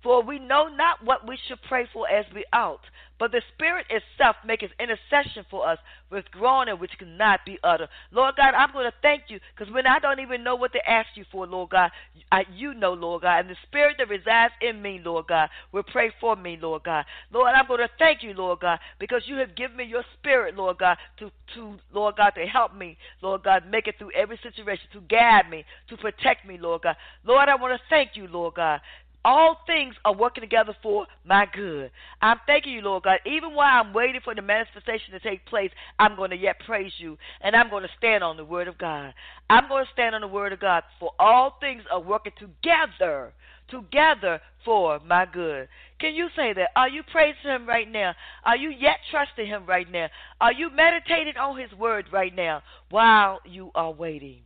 [0.07, 2.79] For we know not what we should pray for as we ought,
[3.19, 7.89] but the Spirit itself maketh intercession for us with groaning which cannot be uttered.
[8.13, 10.89] Lord God, I'm going to thank you because when I don't even know what to
[10.89, 11.91] ask you for, Lord God,
[12.31, 15.83] I, you know, Lord God, and the Spirit that resides in me, Lord God, will
[15.83, 17.05] pray for me, Lord God.
[17.33, 20.57] Lord, I'm going to thank you, Lord God, because you have given me your Spirit,
[20.57, 24.39] Lord God, to, to Lord God, to help me, Lord God, make it through every
[24.41, 26.95] situation, to guide me, to protect me, Lord God.
[27.25, 28.81] Lord, I want to thank you, Lord God,
[29.27, 31.91] all things are working together for my good.
[32.23, 33.19] I'm thanking you, Lord God.
[33.27, 36.93] Even while I'm waiting for the manifestation to take place, I'm going to yet praise
[36.99, 39.13] you, and I'm going to stand on the word of God.
[39.51, 43.33] I'm going to stand on the word of God, for all things are working together,
[43.69, 45.67] together for my good.
[45.99, 46.69] Can you say that?
[46.77, 48.15] Are you praising Him right now?
[48.45, 50.07] Are you yet trusting Him right now?
[50.41, 54.43] Are you meditating on His word right now while you are waiting?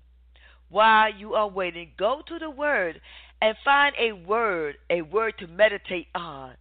[0.71, 3.01] While you are waiting, go to the word
[3.41, 6.53] and find a word, a word to meditate on.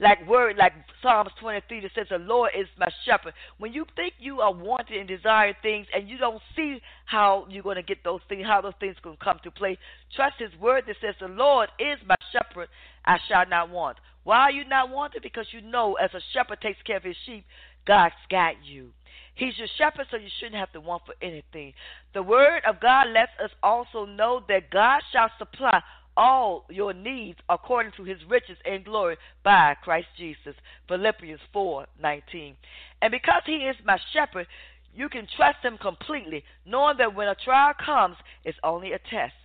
[0.00, 3.34] Like word, like Psalms 23 that says, The Lord is my shepherd.
[3.58, 7.64] When you think you are wanting and desiring things and you don't see how you're
[7.64, 9.76] going to get those things, how those things can come to play,
[10.14, 12.68] trust His word that says, The Lord is my shepherd,
[13.06, 13.96] I shall not want.
[14.22, 15.20] Why are you not wanting?
[15.22, 17.44] Because you know, as a shepherd takes care of his sheep,
[17.86, 18.90] God's got you.
[19.34, 21.72] He's your shepherd, so you shouldn't have to want for anything.
[22.12, 25.80] The word of God lets us also know that God shall supply
[26.18, 30.56] all your needs according to his riches and glory by Christ Jesus.
[30.88, 32.56] Philippians 4:19.
[33.00, 34.48] And because he is my shepherd,
[34.92, 39.36] you can trust him completely, knowing that when a trial comes, it's only a test,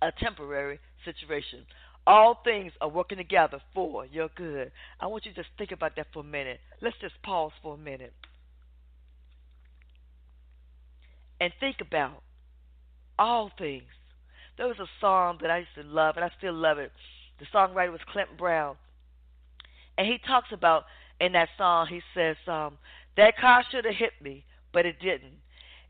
[0.00, 1.66] a temporary situation.
[2.06, 4.70] All things are working together for your good.
[5.00, 6.60] I want you to just think about that for a minute.
[6.80, 8.14] Let's just pause for a minute.
[11.40, 12.22] And think about
[13.18, 13.90] all things
[14.56, 16.92] there was a song that I used to love, and I still love it.
[17.38, 18.76] The songwriter was Clint Brown.
[19.98, 20.84] And he talks about
[21.20, 22.78] in that song, he says, um,
[23.16, 25.38] That car should have hit me, but it didn't.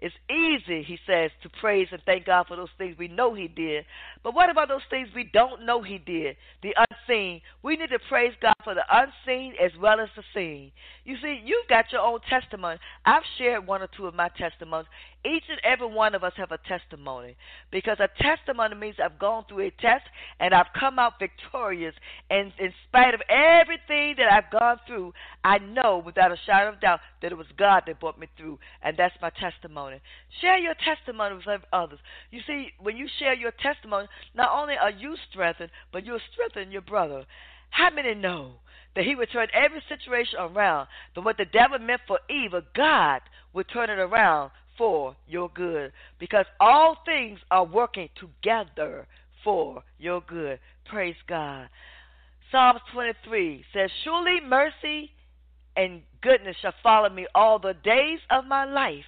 [0.00, 3.48] It's easy, he says, to praise and thank God for those things we know he
[3.48, 3.86] did.
[4.22, 6.36] But what about those things we don't know he did?
[6.62, 7.40] The unseen.
[7.62, 10.72] We need to praise God for the unseen as well as the seen.
[11.04, 12.78] You see, you've got your own testimony.
[13.06, 14.88] I've shared one or two of my testimonies.
[15.24, 17.34] Each and every one of us have a testimony
[17.70, 20.04] because a testimony means I've gone through a test
[20.38, 21.94] and I've come out victorious.
[22.28, 26.80] And in spite of everything that I've gone through, I know without a shadow of
[26.80, 30.00] doubt that it was God that brought me through, and that's my testimony.
[30.42, 32.00] Share your testimony with others.
[32.30, 36.70] You see, when you share your testimony, not only are you strengthened, but you'll strengthen
[36.70, 37.24] your brother.
[37.70, 38.56] How many know
[38.94, 40.88] that he would turn every situation around?
[41.14, 43.22] But what the devil meant for evil, God
[43.54, 45.92] would turn it around for your good.
[46.18, 49.06] Because all things are working together
[49.42, 50.58] for your good.
[50.86, 51.68] Praise God.
[52.50, 55.10] Psalms 23 says, Surely mercy
[55.76, 59.04] and goodness shall follow me all the days of my life,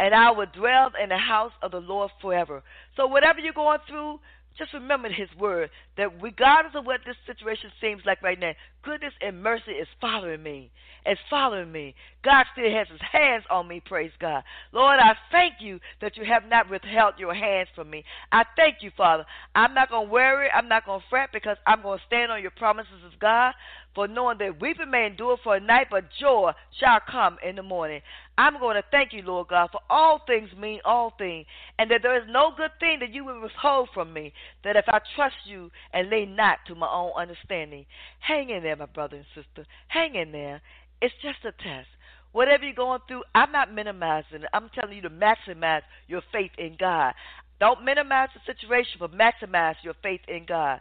[0.00, 2.62] and I will dwell in the house of the Lord forever.
[2.96, 4.20] So, whatever you're going through,
[4.58, 8.52] just remember his word that regardless of what this situation seems like right now,
[8.84, 10.70] goodness and mercy is following me.
[11.04, 11.94] It's following me.
[12.24, 14.44] God still has his hands on me, praise God.
[14.72, 18.04] Lord, I thank you that you have not withheld your hands from me.
[18.30, 19.24] I thank you, Father.
[19.54, 20.48] I'm not going to worry.
[20.54, 23.52] I'm not going to fret because I'm going to stand on your promises of God
[23.94, 27.62] for knowing that weeping may endure for a night, but joy shall come in the
[27.62, 28.00] morning.
[28.38, 31.46] I'm going to thank you, Lord God, for all things mean all things,
[31.78, 34.32] and that there is no good thing that you will withhold from me,
[34.64, 37.86] that if I trust you and lay not to my own understanding.
[38.20, 39.66] Hang in there, my brother and sister.
[39.88, 40.62] Hang in there.
[41.00, 41.88] It's just a test.
[42.32, 44.48] Whatever you're going through, I'm not minimizing it.
[44.54, 47.12] I'm telling you to maximize your faith in God.
[47.60, 50.80] Don't minimize the situation, but maximize your faith in God.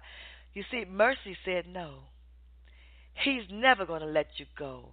[0.53, 1.95] You see, mercy said no.
[3.13, 4.89] He's never going to let you go.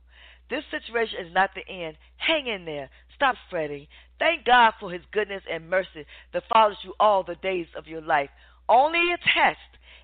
[0.50, 1.96] This situation is not the end.
[2.16, 2.90] Hang in there.
[3.14, 3.87] Stop fretting.
[4.18, 8.00] Thank God for His goodness and mercy that follows you all the days of your
[8.00, 8.31] life.
[8.68, 9.59] Only a test,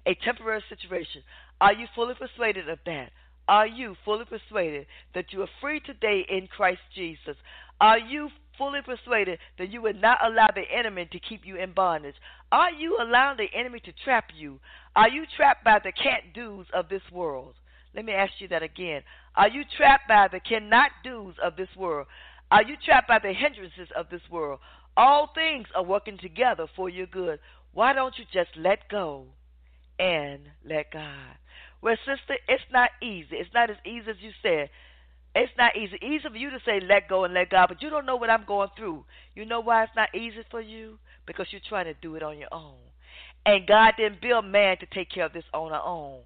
[0.06, 1.22] a temporary situation.
[1.60, 3.10] Are you fully persuaded of that?
[3.46, 7.36] Are you fully persuaded that you are free today in Christ Jesus?
[7.80, 11.72] Are you fully persuaded that you would not allow the enemy to keep you in
[11.72, 12.14] bondage?
[12.52, 14.60] Are you allowing the enemy to trap you?
[14.96, 17.54] Are you trapped by the can't do's of this world?
[17.94, 19.02] Let me ask you that again.
[19.36, 22.06] Are you trapped by the cannot do's of this world?
[22.50, 24.60] Are you trapped by the hindrances of this world?
[24.96, 27.38] All things are working together for your good.
[27.72, 29.26] Why don't you just let go
[29.98, 31.36] and let God?
[31.82, 33.36] Well, sister, it's not easy.
[33.36, 34.70] It's not as easy as you said.
[35.34, 35.96] It's not easy.
[36.00, 38.30] Easy for you to say let go and let God, but you don't know what
[38.30, 39.04] I'm going through.
[39.34, 40.98] You know why it's not easy for you?
[41.26, 42.76] Because you're trying to do it on your own.
[43.44, 46.20] And God didn't build man to take care of this on our own.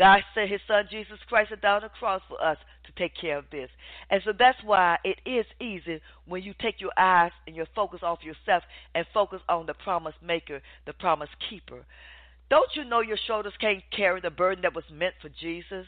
[0.00, 3.44] God sent his son Jesus Christ down the cross for us to take care of
[3.52, 3.68] this.
[4.08, 8.00] And so that's why it is easy when you take your eyes and your focus
[8.02, 8.62] off yourself
[8.94, 11.84] and focus on the promise maker, the promise keeper.
[12.48, 15.84] Don't you know your shoulders can't carry the burden that was meant for Jesus?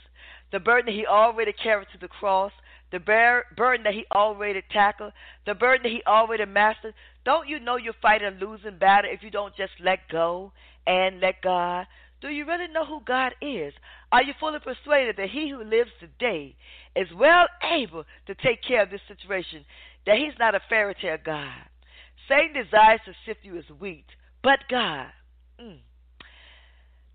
[0.52, 2.52] The burden that he already carried to the cross,
[2.90, 5.14] the bear, burden that he already tackled,
[5.46, 6.92] the burden that he already mastered.
[7.24, 10.52] Don't you know you're fighting a losing battle if you don't just let go
[10.86, 11.86] and let God?
[12.22, 13.74] Do you really know who God is?
[14.12, 16.54] Are you fully persuaded that He who lives today
[16.94, 19.64] is well able to take care of this situation?
[20.06, 21.52] That He's not a fairy tale God.
[22.28, 24.06] Satan desires to sift you as wheat,
[24.40, 25.08] but God.
[25.60, 25.78] Mm,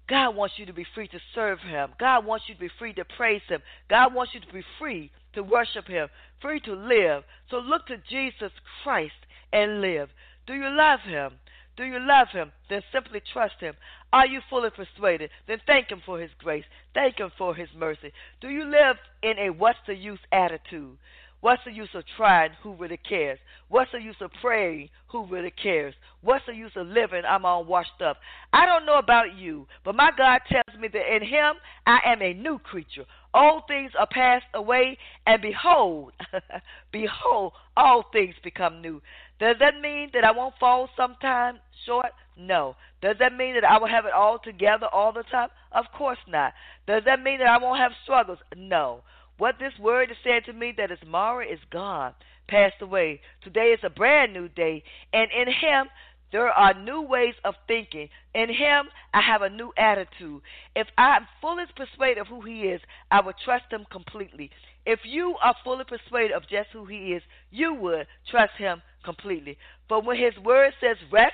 [0.09, 1.91] God wants you to be free to serve Him.
[1.99, 3.61] God wants you to be free to praise Him.
[3.89, 6.09] God wants you to be free to worship Him,
[6.41, 7.23] free to live.
[7.49, 8.51] So look to Jesus
[8.83, 9.13] Christ
[9.53, 10.09] and live.
[10.45, 11.33] Do you love Him?
[11.77, 12.51] Do you love him?
[12.69, 13.75] Then simply trust him.
[14.11, 15.29] Are you fully persuaded?
[15.47, 16.65] Then thank him for his grace.
[16.93, 18.11] Thank him for his mercy.
[18.41, 20.97] Do you live in a what's the use attitude?
[21.39, 22.51] What's the use of trying?
[22.63, 23.37] Who really cares?
[23.69, 24.89] What's the use of praying?
[25.11, 25.93] Who really cares?
[26.21, 27.21] What's the use of living?
[27.29, 28.17] I'm all washed up.
[28.53, 32.23] I don't know about you, but my God tells me that in Him I am
[32.23, 33.05] a new creature.
[33.35, 36.13] All things are passed away, and behold,
[36.91, 38.99] behold, all things become new.
[39.39, 42.11] Does that mean that I won't fall sometime short?
[42.37, 42.75] No.
[43.01, 45.49] Does that mean that I will have it all together all the time?
[45.71, 46.53] Of course not.
[46.87, 48.39] Does that mean that I won't have struggles?
[48.55, 49.01] No.
[49.37, 52.13] What this word is saying to me that is tomorrow is gone,
[52.47, 53.21] passed away.
[53.43, 55.87] Today is a brand new day, and in Him
[56.31, 58.09] there are new ways of thinking.
[58.33, 60.41] In Him, I have a new attitude.
[60.75, 64.49] If I'm fully persuaded of who He is, I will trust Him completely.
[64.85, 67.21] If you are fully persuaded of just who He is,
[67.51, 69.57] you would trust Him completely.
[69.87, 71.33] But when His word says, rest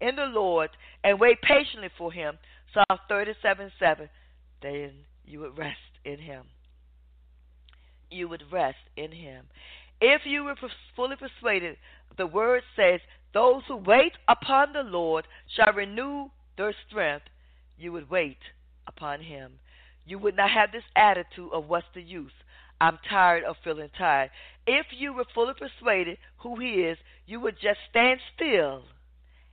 [0.00, 0.70] in the Lord
[1.04, 2.36] and wait patiently for Him,
[2.74, 4.08] Psalm 37 7,
[4.60, 4.90] then
[5.24, 6.42] you would rest in Him.
[8.10, 9.44] You would rest in Him.
[10.00, 10.56] If you were
[10.96, 11.76] fully persuaded,
[12.18, 13.00] the word says,
[13.32, 15.26] those who wait upon the Lord
[15.56, 16.26] shall renew
[16.58, 17.26] their strength.
[17.78, 18.38] You would wait
[18.86, 19.52] upon Him.
[20.04, 22.32] You would not have this attitude of what's the use.
[22.80, 24.30] I'm tired of feeling tired.
[24.66, 28.84] If you were fully persuaded who He is, you would just stand still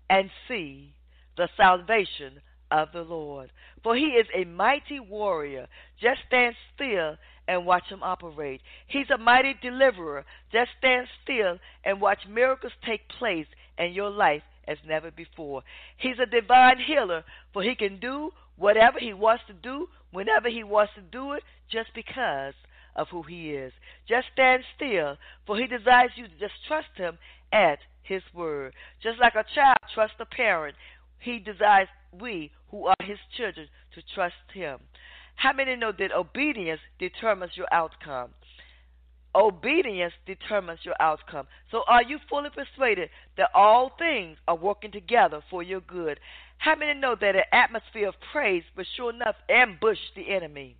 [0.10, 0.93] and see
[1.38, 2.41] the salvation
[2.72, 3.51] of the Lord.
[3.84, 5.68] For he is a mighty warrior.
[6.01, 8.62] Just stand still and watch him operate.
[8.88, 10.26] He's a mighty deliverer.
[10.51, 13.47] Just stand still and watch miracles take place
[13.78, 15.64] in your life as never before.
[15.97, 20.64] He's a divine healer, for he can do whatever he wants to do whenever he
[20.64, 22.53] wants to do it just because
[22.96, 23.74] of who he is.
[24.08, 27.18] Just stand still, for he desires you to just trust him
[27.52, 28.74] at his word.
[29.02, 30.76] Just like a child trusts a parent,
[31.20, 34.80] he desires we, who are his children, to trust him.
[35.36, 38.32] How many know that obedience determines your outcome?
[39.36, 41.48] Obedience determines your outcome.
[41.72, 46.20] So, are you fully persuaded that all things are working together for your good?
[46.58, 50.76] How many know that an atmosphere of praise will sure enough ambush the enemy?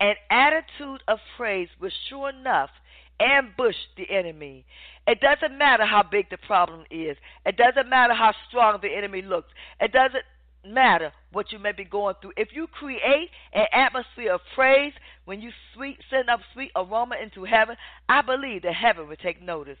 [0.00, 2.70] An attitude of praise will sure enough
[3.20, 4.64] ambush the enemy.
[5.06, 7.16] It doesn't matter how big the problem is.
[7.44, 9.48] It doesn't matter how strong the enemy looks.
[9.80, 10.24] It doesn't
[10.64, 12.32] matter what you may be going through.
[12.36, 14.92] If you create an atmosphere of praise
[15.24, 17.76] when you sweet send up sweet aroma into heaven,
[18.08, 19.78] I believe that heaven will take notice.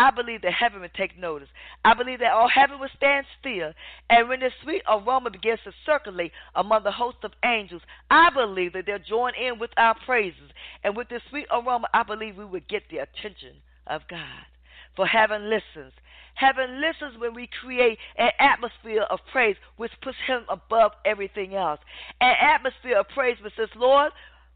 [0.00, 1.48] I believe that heaven will take notice.
[1.84, 3.74] I believe that all heaven will stand still.
[4.08, 8.72] And when this sweet aroma begins to circulate among the host of angels, I believe
[8.72, 10.56] that they'll join in with our praises.
[10.82, 14.48] And with this sweet aroma, I believe we will get the attention of God.
[14.96, 15.92] For heaven listens.
[16.34, 21.80] Heaven listens when we create an atmosphere of praise which puts Him above everything else.
[22.22, 24.12] An atmosphere of praise which says, Lord,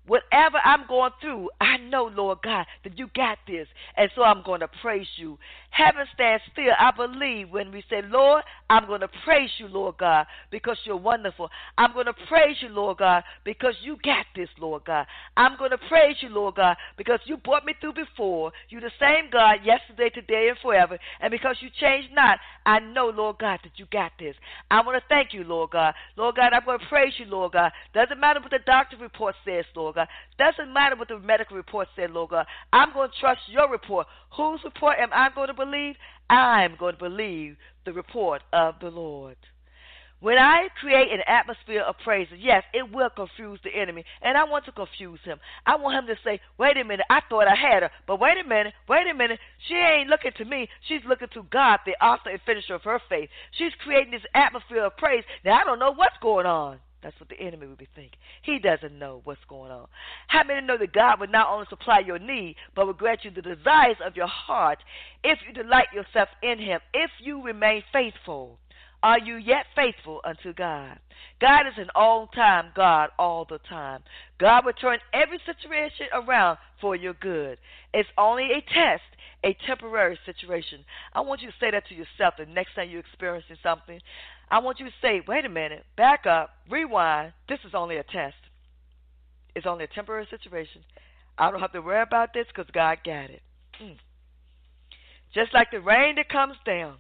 [0.07, 3.67] Whatever I'm going through, I know, Lord God, that you got this.
[3.97, 5.39] And so I'm going to praise you.
[5.71, 6.73] Heaven stands still.
[6.79, 10.97] I believe when we say, Lord, I'm going to praise you, Lord God, because you're
[10.97, 11.49] wonderful.
[11.79, 15.07] I'm going to praise you, Lord God, because you got this, Lord God.
[15.37, 18.53] I'm going to praise you, Lord God, because you brought me through before.
[18.69, 20.99] You're the same God yesterday, today, and forever.
[21.21, 24.37] And because you changed not, I know, Lord God, that you got this.
[24.71, 25.95] I want to thank you, Lord God.
[26.17, 27.73] Lord God, I'm going to praise you, Lord God.
[27.95, 30.09] Doesn't matter what the doctor report says, Lord God.
[30.39, 32.47] Doesn't matter what the medical report said, Lord God.
[32.73, 34.07] I'm going to trust your report.
[34.37, 35.97] Whose report am I going to believe?
[36.31, 39.37] I'm going to believe the report of the Lord.
[40.21, 44.07] When I create an atmosphere of praise, yes, it will confuse the enemy.
[44.23, 45.39] And I want to confuse him.
[45.67, 47.91] I want him to say, wait a minute, I thought I had her.
[48.07, 49.39] But wait a minute, wait a minute.
[49.69, 50.67] She ain't looking to me.
[50.89, 53.29] She's looking to God, the author and finisher of her faith.
[53.59, 55.25] She's creating this atmosphere of praise.
[55.45, 56.79] Now, I don't know what's going on.
[57.05, 58.19] That's what the enemy would be thinking.
[58.43, 59.87] He doesn't know what's going on.
[60.29, 63.31] How many know that God would not only supply your need, but will grant you
[63.31, 64.79] the desires of your heart
[65.23, 68.59] if you delight yourself in Him, if you remain faithful?
[69.03, 70.99] Are you yet faithful unto God?
[71.39, 74.01] God is an all time God all the time.
[74.41, 77.59] God will turn every situation around for your good.
[77.93, 79.03] It's only a test,
[79.45, 80.87] a temporary situation.
[81.13, 84.01] I want you to say that to yourself the next time you're experiencing something.
[84.51, 87.33] I want you to say, wait a minute, back up, rewind.
[87.49, 88.37] This is only a test.
[89.55, 90.83] It's only a temporary situation.
[91.39, 93.43] I don't have to worry about this because God got it.
[93.83, 93.97] Mm.
[95.35, 96.97] Just like the rain that comes down.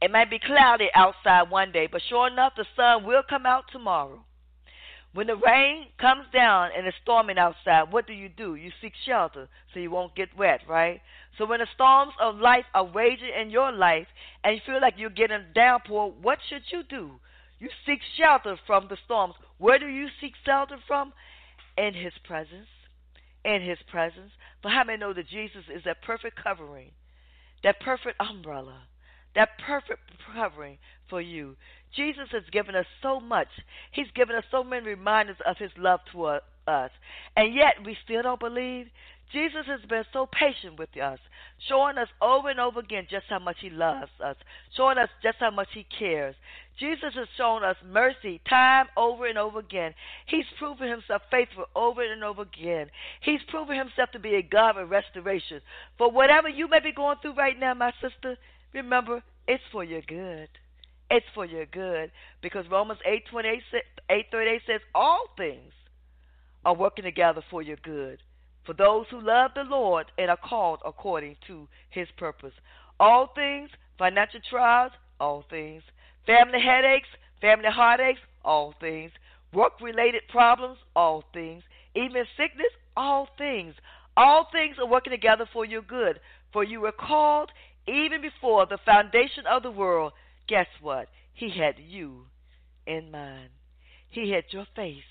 [0.00, 3.64] It might be cloudy outside one day, but sure enough, the sun will come out
[3.72, 4.24] tomorrow.
[5.14, 8.54] When the rain comes down and it's storming outside, what do you do?
[8.54, 11.00] You seek shelter so you won't get wet, right?
[11.38, 14.08] So when the storms of life are raging in your life
[14.42, 17.12] and you feel like you're getting a downpour, what should you do?
[17.60, 19.34] You seek shelter from the storms.
[19.58, 21.12] Where do you seek shelter from?
[21.76, 22.66] In His presence.
[23.44, 24.32] In His presence.
[24.62, 26.90] But how many know that Jesus is that perfect covering,
[27.62, 28.82] that perfect umbrella,
[29.36, 30.00] that perfect
[30.34, 30.78] covering
[31.08, 31.56] for you?
[31.94, 33.48] Jesus has given us so much.
[33.92, 36.42] He's given us so many reminders of his love to us.
[37.36, 38.86] And yet we still don't believe.
[39.32, 41.18] Jesus has been so patient with us,
[41.68, 44.36] showing us over and over again just how much he loves us,
[44.74, 46.34] showing us just how much he cares.
[46.78, 49.92] Jesus has shown us mercy time over and over again.
[50.26, 52.86] He's proven himself faithful over and over again.
[53.20, 55.60] He's proven himself to be a God of restoration.
[55.98, 58.38] For whatever you may be going through right now, my sister,
[58.72, 60.48] remember, it's for your good.
[61.10, 62.10] It's for your good
[62.42, 63.62] because Romans 8:28
[64.10, 65.72] 8:38 says all things
[66.68, 68.18] are working together for your good
[68.66, 72.52] for those who love the Lord and are called according to his purpose.
[73.00, 75.82] All things, financial trials, all things,
[76.26, 77.08] family headaches,
[77.40, 79.12] family heartaches, all things,
[79.54, 81.62] work related problems, all things,
[81.96, 83.74] even sickness, all things.
[84.18, 86.20] All things are working together for your good,
[86.52, 87.50] for you were called
[87.86, 90.12] even before the foundation of the world
[90.46, 91.08] guess what?
[91.32, 92.26] He had you
[92.86, 93.48] in mind.
[94.10, 95.08] He had your face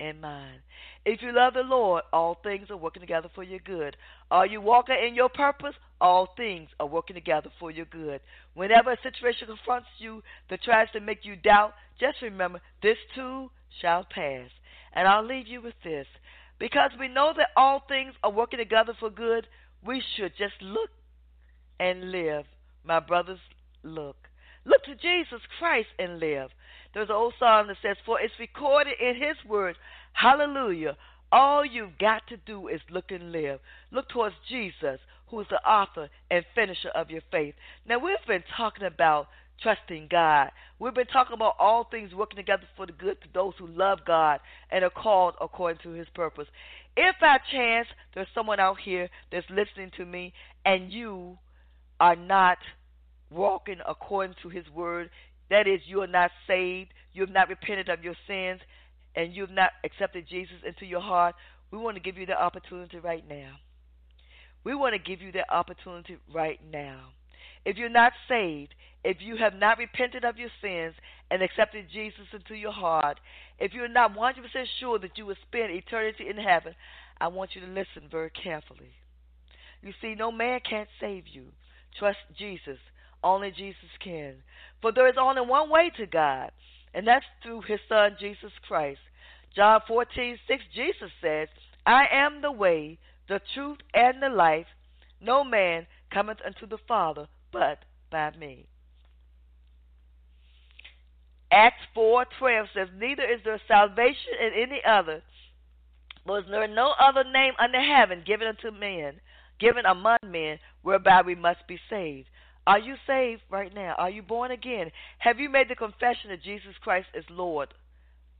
[0.00, 0.60] in mind.
[1.04, 3.96] If you love the Lord, all things are working together for your good.
[4.30, 5.74] Are you walking in your purpose?
[6.00, 8.20] All things are working together for your good.
[8.54, 13.50] Whenever a situation confronts you that tries to make you doubt, just remember this too
[13.80, 14.50] shall pass.
[14.92, 16.06] And I'll leave you with this.
[16.58, 19.46] Because we know that all things are working together for good,
[19.86, 20.90] we should just look
[21.78, 22.44] and live.
[22.84, 23.38] My brothers,
[23.82, 24.16] look.
[24.64, 26.50] Look to Jesus Christ and live.
[26.96, 29.76] There's an old song that says, For it's recorded in His Word,
[30.14, 30.96] hallelujah.
[31.30, 33.60] All you've got to do is look and live.
[33.92, 37.54] Look towards Jesus, who is the author and finisher of your faith.
[37.86, 39.26] Now, we've been talking about
[39.62, 40.52] trusting God.
[40.78, 43.98] We've been talking about all things working together for the good to those who love
[44.06, 44.40] God
[44.70, 46.48] and are called according to his purpose.
[46.96, 50.32] If by chance there's someone out here that's listening to me
[50.64, 51.36] and you
[52.00, 52.56] are not
[53.30, 55.10] walking according to his word,
[55.50, 58.60] that is, you are not saved, you have not repented of your sins,
[59.14, 61.34] and you have not accepted Jesus into your heart,
[61.70, 63.56] we want to give you the opportunity right now.
[64.64, 67.08] We want to give you that opportunity right now.
[67.64, 68.74] If you're not saved,
[69.04, 70.94] if you have not repented of your sins
[71.30, 73.18] and accepted Jesus into your heart,
[73.58, 74.34] if you're not 100%
[74.80, 76.74] sure that you will spend eternity in heaven,
[77.20, 78.90] I want you to listen very carefully.
[79.82, 81.46] You see, no man can't save you.
[81.98, 82.78] Trust Jesus.
[83.22, 84.34] Only Jesus can.
[84.82, 86.50] For there is only one way to God,
[86.94, 89.00] and that's through his Son, Jesus Christ.
[89.54, 91.48] John 14, 6, Jesus says,
[91.86, 92.98] I am the way,
[93.28, 94.66] the truth, and the life.
[95.20, 97.78] No man cometh unto the Father but
[98.10, 98.66] by me.
[101.50, 105.22] Acts 4:12 says, Neither is there salvation in any other,
[106.26, 109.20] for there is no other name under heaven given unto men,
[109.58, 112.28] given among men, whereby we must be saved.
[112.66, 113.94] Are you saved right now?
[113.96, 114.90] Are you born again?
[115.18, 117.72] Have you made the confession that Jesus Christ is Lord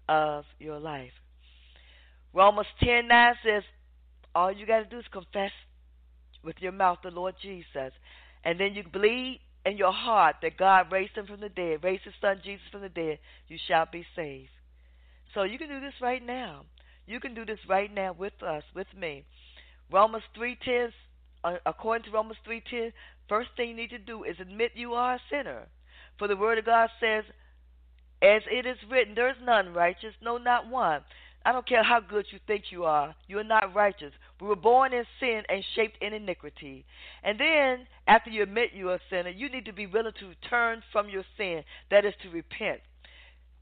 [0.09, 1.13] of your life?
[2.33, 3.63] Romans 10:9 says,
[4.35, 5.53] All you got to do is confess
[6.43, 7.93] with your mouth the Lord Jesus,
[8.45, 12.05] and then you believe in your heart that God raised him from the dead, raised
[12.05, 13.19] his son Jesus from the dead,
[13.49, 14.51] you shall be saved.
[15.35, 16.63] So you can do this right now.
[17.07, 19.25] You can do this right now with us, with me.
[19.91, 20.93] Romans 3:10
[21.47, 22.93] uh, according to Romans 3:10,
[23.29, 25.67] first thing you need to do is admit you are a sinner.
[26.19, 27.25] For the word of God says,
[28.23, 31.03] as it is written, there is none righteous, no not one.
[31.45, 34.13] I don't care how good you think you are, you are not righteous.
[34.41, 36.85] We were born in sin and shaped in iniquity.
[37.23, 40.49] And then, after you admit you are a sinner, you need to be willing to
[40.49, 42.81] turn from your sin, that is to repent.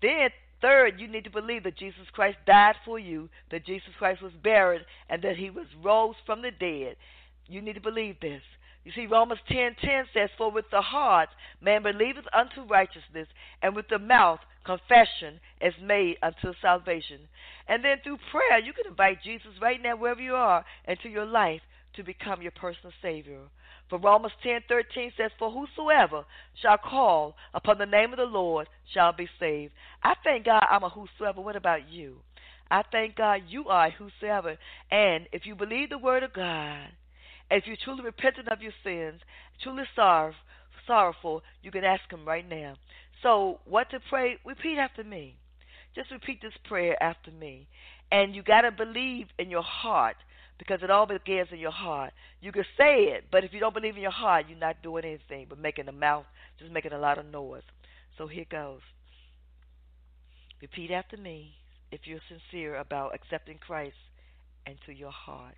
[0.00, 0.30] Then,
[0.62, 4.32] third, you need to believe that Jesus Christ died for you, that Jesus Christ was
[4.42, 6.96] buried, and that he was rose from the dead.
[7.48, 8.42] You need to believe this.
[8.84, 11.30] You see, Romans 10:10 10 says, "For with the heart
[11.60, 13.28] man believeth unto righteousness,
[13.62, 17.28] and with the mouth confession is made unto salvation."
[17.66, 21.24] And then through prayer, you can invite Jesus right now, wherever you are, into your
[21.24, 21.62] life
[21.94, 23.48] to become your personal Savior.
[23.88, 29.12] For Romans 10:13 says, "For whosoever shall call upon the name of the Lord shall
[29.12, 29.72] be saved."
[30.02, 31.40] I thank God I'm a whosoever.
[31.40, 32.22] What about you?
[32.70, 34.58] I thank God you are whosoever.
[34.90, 36.92] And if you believe the word of God
[37.50, 39.20] if you truly repented of your sins,
[39.62, 40.34] truly sorrow,
[40.86, 42.74] sorrowful, you can ask Him right now.
[43.22, 44.36] So, what to pray?
[44.44, 45.36] Repeat after me.
[45.94, 47.68] Just repeat this prayer after me.
[48.10, 50.16] And you got to believe in your heart
[50.58, 52.12] because it all begins in your heart.
[52.40, 55.04] You can say it, but if you don't believe in your heart, you're not doing
[55.04, 56.24] anything but making a mouth,
[56.58, 57.62] just making a lot of noise.
[58.18, 58.80] So here goes.
[60.60, 61.52] Repeat after me
[61.90, 63.96] if you're sincere about accepting Christ
[64.66, 65.56] into your heart.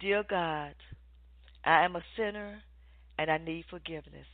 [0.00, 0.74] Dear God,
[1.66, 2.62] I am a sinner
[3.18, 4.26] and I need forgiveness.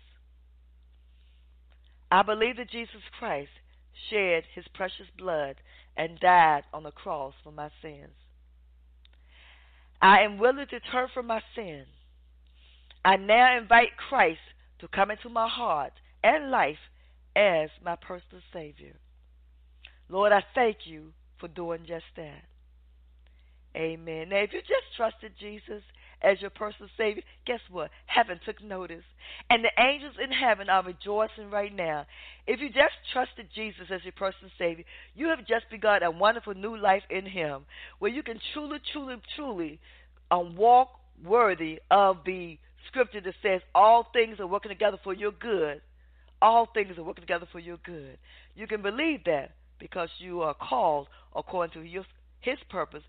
[2.11, 3.51] I believe that Jesus Christ
[4.11, 5.57] shed his precious blood
[5.97, 8.12] and died on the cross for my sins.
[10.01, 11.85] I am willing to turn from my sin.
[13.05, 14.41] I now invite Christ
[14.80, 16.76] to come into my heart and life
[17.35, 18.95] as my personal Savior.
[20.09, 22.43] Lord, I thank you for doing just that.
[23.74, 24.28] Amen.
[24.28, 25.83] Now, if you just trusted Jesus
[26.23, 27.91] as your personal Savior, guess what?
[28.07, 29.05] Heaven took notice.
[29.51, 32.07] And the angels in heaven are rejoicing right now.
[32.47, 36.55] If you just trusted Jesus as your personal Savior, you have just begun a wonderful
[36.55, 37.62] new life in Him
[37.99, 39.81] where you can truly, truly, truly
[40.31, 40.91] um, walk
[41.25, 42.59] worthy of the
[42.89, 45.81] scripture that says, All things are working together for your good.
[46.41, 48.18] All things are working together for your good.
[48.55, 52.05] You can believe that because you are called according to your,
[52.41, 53.03] His purpose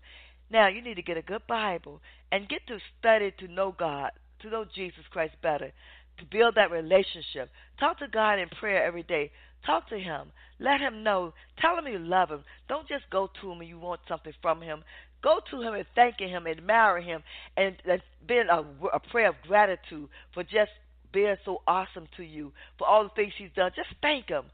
[0.54, 2.00] now, you need to get a good Bible
[2.30, 5.72] and get to study to know God, to know Jesus Christ better,
[6.18, 7.50] to build that relationship.
[7.80, 9.32] Talk to God in prayer every day.
[9.66, 10.28] Talk to him.
[10.60, 11.34] Let him know.
[11.60, 12.44] Tell him you love him.
[12.68, 14.84] Don't just go to him and you want something from him.
[15.24, 17.24] Go to him and thanking him, admire him,
[17.56, 18.62] and, and being a,
[18.94, 20.70] a prayer of gratitude for just
[21.12, 23.72] being so awesome to you, for all the things he's done.
[23.74, 24.44] Just thank him.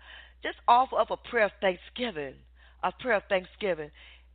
[0.43, 2.37] Just offer up a prayer of thanksgiving.
[2.83, 3.91] A prayer of thanksgiving.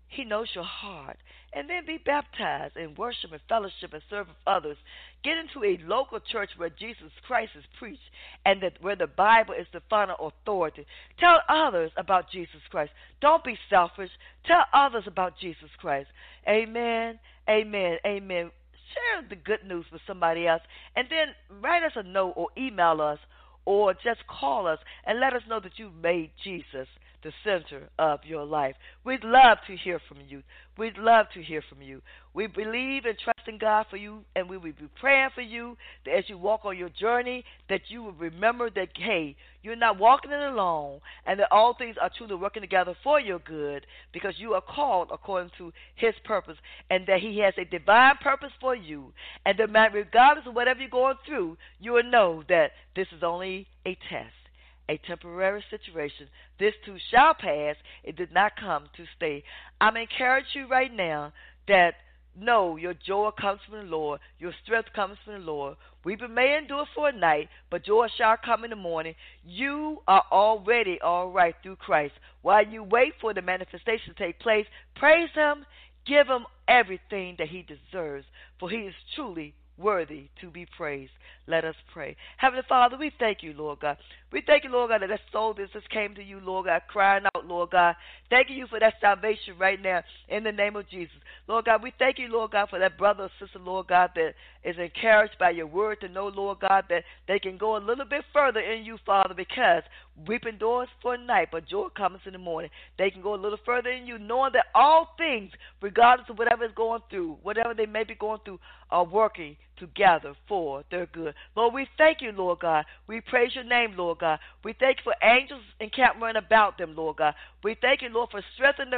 [0.07, 1.17] He knows your heart.
[1.55, 4.75] And then be baptized and worship and fellowship and serve others.
[5.23, 8.01] Get into a local church where Jesus Christ is preached
[8.45, 10.85] and that where the Bible is the final authority.
[11.17, 12.91] Tell others about Jesus Christ.
[13.21, 14.09] Don't be selfish.
[14.45, 16.09] Tell others about Jesus Christ.
[16.45, 17.19] Amen.
[17.49, 17.97] Amen.
[18.05, 18.51] Amen.
[18.93, 20.61] Share the good news with somebody else
[20.95, 23.19] and then write us a note or email us
[23.65, 26.87] or just call us and let us know that you've made Jesus
[27.25, 28.75] the center of your life.
[29.03, 30.43] We'd love to hear from you.
[30.77, 32.03] We'd love to hear from you.
[32.35, 35.75] We believe and trust in God for you, and we will be praying for you
[36.05, 39.97] that as you walk on your journey, that you will remember that, hey, you're not
[39.97, 44.35] walking it alone, and that all things are truly working together for your good because
[44.37, 46.57] you are called according to His purpose,
[46.91, 49.13] and that He has a divine purpose for you.
[49.47, 53.65] And that regardless of whatever you're going through, you will know that this is only
[53.87, 54.44] a test
[54.89, 56.27] a temporary situation.
[56.59, 57.75] This too shall pass.
[58.03, 59.43] It did not come to stay.
[59.81, 61.33] I'm encouraging you right now
[61.67, 61.95] that
[62.37, 65.77] no, your joy comes from the Lord, your strength comes from the Lord.
[66.03, 69.15] Weeping may endure for a night, but joy shall come in the morning.
[69.45, 72.13] You are already all right through Christ.
[72.41, 74.65] While you wait for the manifestation to take place,
[74.95, 75.65] praise Him,
[76.05, 78.25] give Him everything that He deserves,
[78.59, 81.11] for He is truly worthy to be praised.
[81.47, 82.15] Let us pray.
[82.37, 83.97] Heavenly Father, we thank you, Lord God.
[84.35, 87.23] We thank you, Lord God, that that soul that came to you, Lord God, crying
[87.33, 87.95] out, Lord God.
[88.29, 91.15] Thank you for that salvation right now in the name of Jesus.
[91.47, 94.33] Lord God, we thank you, Lord God, for that brother or sister, Lord God, that
[94.65, 98.03] is encouraged by your word to know, Lord God, that they can go a little
[98.03, 99.83] bit further in you, Father, because
[100.27, 102.71] weeping doors for a night, but joy comes in the morning.
[102.97, 106.65] They can go a little further in you, knowing that all things, regardless of whatever
[106.65, 108.59] is going through, whatever they may be going through,
[108.91, 111.33] are working together for their good.
[111.55, 112.85] Lord, we thank you, Lord God.
[113.07, 114.39] We praise your name, Lord God.
[114.63, 117.33] We thank you for angels encamping about them, Lord God.
[117.63, 118.91] We thank you, Lord, for strengthening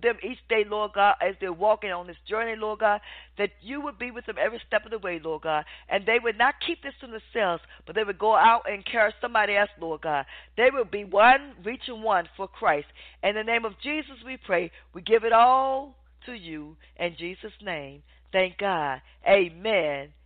[0.00, 3.00] them each day, Lord God, as they're walking on this journey, Lord God,
[3.38, 5.64] that you would be with them every step of the way, Lord God.
[5.88, 9.12] And they would not keep this to themselves, but they would go out and carry
[9.20, 10.26] somebody else, Lord God.
[10.56, 12.88] They would be one, reaching one for Christ.
[13.22, 14.70] In the name of Jesus, we pray.
[14.94, 18.02] We give it all to you in Jesus' name.
[18.32, 19.00] Thank God.
[19.26, 20.10] Amen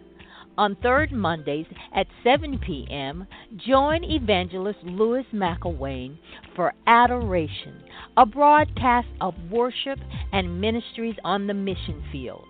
[0.58, 3.26] On third Mondays at 7 p.m.,
[3.56, 6.16] join evangelist Lewis McIlwain
[6.54, 7.82] for Adoration,
[8.16, 9.98] a broadcast of worship
[10.32, 12.46] and ministries on the mission field.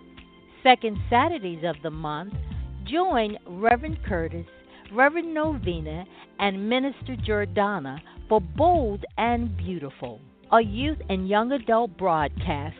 [0.63, 2.33] Second Saturdays of the month,
[2.85, 4.45] join Reverend Curtis,
[4.93, 6.05] Reverend Novena,
[6.39, 10.21] and Minister Jordana for Bold and Beautiful.
[10.51, 12.77] A youth and young adult broadcast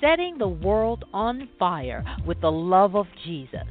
[0.00, 3.66] setting the world on fire with the love of Jesus.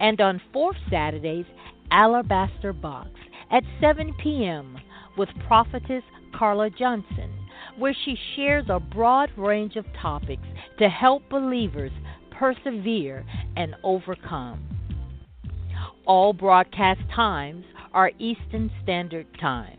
[0.00, 1.46] And on fourth Saturdays,
[1.90, 3.10] Alabaster Box
[3.50, 4.76] at 7 p.m.
[5.16, 6.02] with prophetess
[6.36, 7.30] Carla Johnson,
[7.78, 10.46] where she shares a broad range of topics
[10.80, 11.92] to help believers
[12.32, 13.24] persevere
[13.56, 14.60] and overcome.
[16.06, 19.78] All broadcast times are Eastern Standard Time.